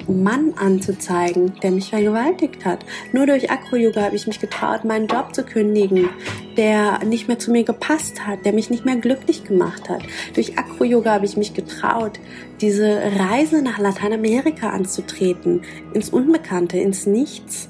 Mann 0.07 0.53
anzuzeigen, 0.55 1.53
der 1.61 1.71
mich 1.71 1.89
vergewaltigt 1.89 2.65
hat. 2.65 2.85
Nur 3.11 3.25
durch 3.25 3.51
Acro-Yoga 3.51 4.01
habe 4.01 4.15
ich 4.15 4.27
mich 4.27 4.39
getraut, 4.39 4.85
meinen 4.85 5.07
Job 5.07 5.33
zu 5.33 5.43
kündigen, 5.43 6.09
der 6.57 7.03
nicht 7.05 7.27
mehr 7.27 7.39
zu 7.39 7.51
mir 7.51 7.63
gepasst 7.63 8.25
hat, 8.25 8.45
der 8.45 8.53
mich 8.53 8.69
nicht 8.69 8.85
mehr 8.85 8.97
glücklich 8.97 9.43
gemacht 9.43 9.89
hat. 9.89 10.03
Durch 10.35 10.57
Acro-Yoga 10.57 11.13
habe 11.13 11.25
ich 11.25 11.37
mich 11.37 11.53
getraut, 11.53 12.19
diese 12.61 13.01
Reise 13.17 13.61
nach 13.61 13.79
Lateinamerika 13.79 14.69
anzutreten, 14.69 15.61
ins 15.93 16.09
Unbekannte, 16.09 16.77
ins 16.77 17.05
Nichts. 17.05 17.69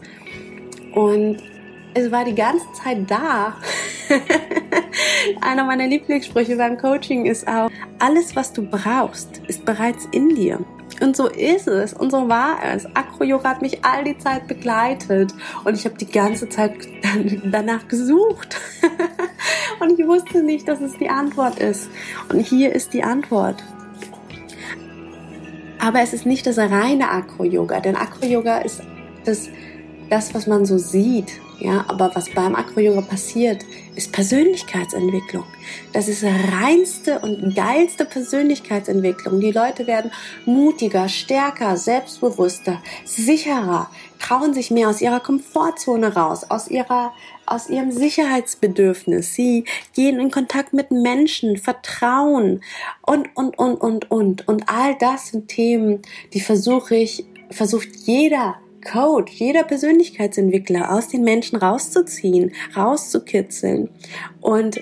Und 0.93 1.37
es 1.93 2.11
war 2.11 2.25
die 2.25 2.35
ganze 2.35 2.65
Zeit 2.73 3.09
da. 3.09 3.57
Einer 5.41 5.63
meiner 5.63 5.87
Lieblingssprüche 5.87 6.55
beim 6.57 6.77
Coaching 6.77 7.25
ist 7.25 7.47
auch, 7.47 7.69
alles, 7.99 8.35
was 8.35 8.53
du 8.53 8.63
brauchst, 8.63 9.41
ist 9.47 9.65
bereits 9.65 10.07
in 10.11 10.35
dir. 10.35 10.59
Und 11.01 11.15
so 11.15 11.27
ist 11.27 11.67
es 11.67 11.93
und 11.93 12.11
so 12.11 12.29
war 12.29 12.57
es. 12.63 12.85
Acro-Yoga 12.85 13.49
hat 13.49 13.61
mich 13.61 13.83
all 13.83 14.03
die 14.03 14.17
Zeit 14.17 14.47
begleitet 14.47 15.33
und 15.63 15.75
ich 15.75 15.85
habe 15.85 15.97
die 15.97 16.09
ganze 16.09 16.49
Zeit 16.49 16.73
danach 17.45 17.87
gesucht. 17.87 18.59
und 19.79 19.99
ich 19.99 20.05
wusste 20.05 20.43
nicht, 20.43 20.67
dass 20.67 20.81
es 20.81 20.97
die 20.97 21.09
Antwort 21.09 21.59
ist. 21.59 21.89
Und 22.29 22.39
hier 22.39 22.73
ist 22.73 22.93
die 22.93 23.03
Antwort. 23.03 23.63
Aber 25.79 26.01
es 26.01 26.13
ist 26.13 26.25
nicht 26.25 26.47
das 26.47 26.57
reine 26.57 27.09
Acro-Yoga, 27.09 27.81
denn 27.81 27.95
Acro-Yoga 27.95 28.59
ist 28.59 28.81
das, 29.25 29.49
das, 30.09 30.33
was 30.33 30.47
man 30.47 30.65
so 30.65 30.77
sieht. 30.77 31.42
Ja, 31.63 31.85
aber 31.87 32.13
was 32.13 32.29
beim 32.29 32.55
Acro-Yoga 32.55 32.99
passiert, 32.99 33.63
ist 33.95 34.11
Persönlichkeitsentwicklung. 34.11 35.45
Das 35.93 36.09
ist 36.09 36.21
reinste 36.25 37.19
und 37.19 37.55
geilste 37.55 38.03
Persönlichkeitsentwicklung. 38.03 39.39
Die 39.39 39.53
Leute 39.53 39.87
werden 39.87 40.11
mutiger, 40.45 41.07
stärker, 41.07 41.77
selbstbewusster, 41.77 42.83
sicherer, 43.05 43.89
trauen 44.19 44.53
sich 44.53 44.71
mehr 44.71 44.89
aus 44.89 44.99
ihrer 44.99 45.21
Komfortzone 45.21 46.13
raus, 46.13 46.43
aus 46.49 46.67
ihrer 46.67 47.13
aus 47.45 47.69
ihrem 47.69 47.91
Sicherheitsbedürfnis. 47.91 49.33
Sie 49.33 49.63
gehen 49.93 50.19
in 50.19 50.31
Kontakt 50.31 50.73
mit 50.73 50.91
Menschen, 50.91 51.57
vertrauen 51.57 52.61
und, 53.01 53.29
und, 53.35 53.57
und, 53.57 53.75
und, 53.75 54.11
und. 54.11 54.47
Und 54.49 54.67
all 54.67 54.95
das 54.97 55.27
sind 55.27 55.47
Themen, 55.47 56.01
die 56.33 56.41
versuche 56.41 56.95
ich, 56.95 57.25
versucht 57.51 57.89
jeder 58.05 58.55
Coach, 58.83 59.33
jeder 59.33 59.63
Persönlichkeitsentwickler 59.63 60.91
aus 60.93 61.07
den 61.07 61.23
Menschen 61.23 61.57
rauszuziehen, 61.57 62.51
rauszukitzeln. 62.75 63.89
Und 64.41 64.79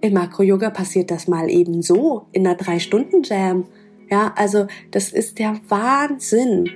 im 0.00 0.12
Makro-Yoga 0.12 0.70
passiert 0.70 1.10
das 1.10 1.28
mal 1.28 1.50
eben 1.50 1.82
so, 1.82 2.26
in 2.32 2.46
einer 2.46 2.56
Drei-Stunden-Jam. 2.56 3.66
Ja, 4.10 4.32
also 4.36 4.66
das 4.90 5.10
ist 5.10 5.38
der 5.38 5.60
Wahnsinn, 5.68 6.70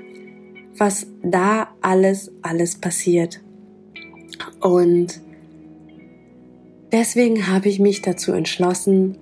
was 0.76 1.06
da 1.22 1.68
alles, 1.80 2.32
alles 2.42 2.76
passiert. 2.76 3.40
Und 4.60 5.20
deswegen 6.90 7.48
habe 7.48 7.68
ich 7.68 7.78
mich 7.78 8.02
dazu 8.02 8.32
entschlossen, 8.32 9.16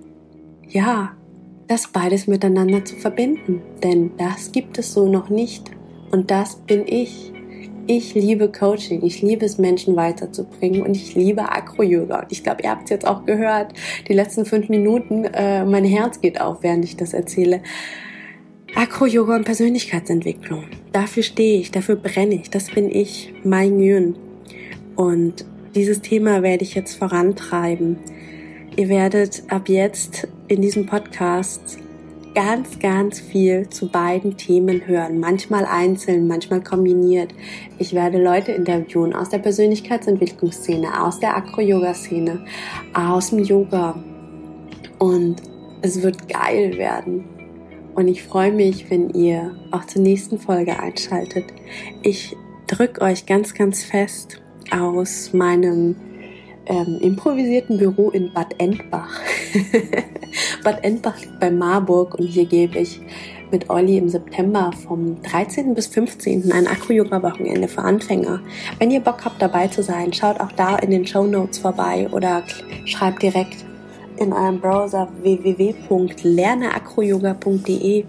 ja, 0.67 1.15
das 1.67 1.87
beides 1.87 2.27
miteinander 2.27 2.83
zu 2.83 2.95
verbinden. 2.95 3.61
Denn 3.83 4.11
das 4.17 4.51
gibt 4.51 4.77
es 4.77 4.93
so 4.93 5.07
noch 5.07 5.29
nicht. 5.29 5.71
Und 6.11 6.29
das 6.29 6.55
bin 6.55 6.85
ich. 6.85 7.31
Ich 7.87 8.13
liebe 8.13 8.51
Coaching, 8.51 9.03
ich 9.03 9.21
liebe 9.21 9.45
es, 9.45 9.57
Menschen 9.57 9.95
weiterzubringen 9.95 10.83
und 10.83 10.95
ich 10.95 11.15
liebe 11.15 11.41
Acro-Yoga. 11.41 12.19
Und 12.19 12.31
ich 12.31 12.43
glaube, 12.43 12.61
ihr 12.63 12.69
habt 12.69 12.83
es 12.83 12.89
jetzt 12.91 13.07
auch 13.07 13.25
gehört, 13.25 13.73
die 14.07 14.13
letzten 14.13 14.45
fünf 14.45 14.69
Minuten, 14.69 15.25
äh, 15.25 15.65
mein 15.65 15.83
Herz 15.83 16.21
geht 16.21 16.39
auf, 16.39 16.59
während 16.61 16.85
ich 16.85 16.95
das 16.95 17.13
erzähle. 17.13 17.61
Acro-Yoga 18.75 19.35
und 19.35 19.45
Persönlichkeitsentwicklung. 19.45 20.65
Dafür 20.91 21.23
stehe 21.23 21.59
ich, 21.59 21.71
dafür 21.71 21.95
brenne 21.95 22.35
ich, 22.35 22.49
das 22.49 22.69
bin 22.69 22.89
ich, 22.89 23.33
mein 23.43 23.79
Yun. 23.79 24.15
Und 24.95 25.43
dieses 25.75 26.01
Thema 26.01 26.43
werde 26.43 26.63
ich 26.63 26.75
jetzt 26.75 26.95
vorantreiben. 26.95 27.97
Ihr 28.77 28.87
werdet 28.87 29.43
ab 29.49 29.67
jetzt 29.67 30.27
in 30.47 30.61
diesem 30.61 30.85
Podcast 30.85 31.79
ganz, 32.33 32.79
ganz 32.79 33.19
viel 33.19 33.69
zu 33.69 33.89
beiden 33.89 34.37
Themen 34.37 34.87
hören. 34.87 35.19
Manchmal 35.19 35.65
einzeln, 35.65 36.27
manchmal 36.27 36.63
kombiniert. 36.63 37.33
Ich 37.77 37.93
werde 37.93 38.21
Leute 38.21 38.51
interviewen 38.51 39.13
aus 39.13 39.29
der 39.29 39.39
Persönlichkeitsentwicklungsszene, 39.39 41.03
aus 41.03 41.19
der 41.19 41.35
Acro-Yoga-Szene, 41.35 42.45
aus 42.93 43.29
dem 43.31 43.39
Yoga. 43.39 44.01
Und 44.97 45.41
es 45.81 46.01
wird 46.01 46.29
geil 46.29 46.77
werden. 46.77 47.25
Und 47.95 48.07
ich 48.07 48.23
freue 48.23 48.53
mich, 48.53 48.89
wenn 48.89 49.09
ihr 49.09 49.55
auch 49.71 49.85
zur 49.85 50.01
nächsten 50.01 50.39
Folge 50.39 50.79
einschaltet. 50.79 51.45
Ich 52.03 52.35
drücke 52.67 53.01
euch 53.01 53.25
ganz, 53.25 53.53
ganz 53.53 53.83
fest 53.83 54.41
aus 54.71 55.33
meinem 55.33 55.95
ähm, 56.65 56.97
improvisierten 57.01 57.77
Büro 57.77 58.09
in 58.11 58.31
Bad 58.33 58.55
Endbach. 58.57 59.19
Bad 60.63 60.83
Endbach 60.83 61.19
liegt 61.19 61.39
bei 61.39 61.51
Marburg 61.51 62.15
und 62.15 62.27
hier 62.27 62.45
gebe 62.45 62.79
ich 62.79 63.01
mit 63.51 63.69
Olli 63.69 63.97
im 63.97 64.09
September 64.09 64.71
vom 64.87 65.21
13. 65.23 65.73
bis 65.73 65.87
15. 65.87 66.51
ein 66.51 66.67
Akro-Yoga-Wochenende 66.67 67.67
für 67.67 67.81
Anfänger. 67.81 68.39
Wenn 68.79 68.91
ihr 68.91 69.01
Bock 69.01 69.25
habt 69.25 69.41
dabei 69.41 69.67
zu 69.67 69.83
sein, 69.83 70.13
schaut 70.13 70.39
auch 70.39 70.53
da 70.53 70.77
in 70.77 70.91
den 70.91 71.05
Show 71.05 71.25
Notes 71.25 71.57
vorbei 71.59 72.07
oder 72.11 72.43
schreibt 72.85 73.21
direkt 73.21 73.65
in 74.17 74.33
eurem 74.33 74.61
Browser 74.61 75.09
www.lerneacroyoga.de. 75.21 78.05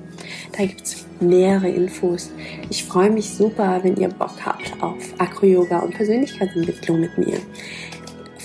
Da 0.57 0.65
gibt 0.65 0.83
es 0.83 1.05
mehrere 1.21 1.69
Infos. 1.69 2.31
Ich 2.69 2.85
freue 2.85 3.11
mich 3.11 3.31
super, 3.31 3.81
wenn 3.83 3.97
ihr 3.97 4.09
Bock 4.09 4.35
habt 4.45 4.73
auf 4.81 5.15
Acro-Yoga 5.19 5.81
und 5.81 5.95
Persönlichkeitsentwicklung 5.95 7.01
mit 7.01 7.19
mir. 7.19 7.39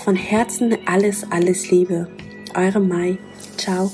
Von 0.08 0.16
Herzen 0.16 0.74
alles, 0.86 1.30
alles 1.30 1.70
Liebe. 1.70 2.08
Eure 2.54 2.80
Mai. 2.80 3.18
Ciao. 3.58 3.92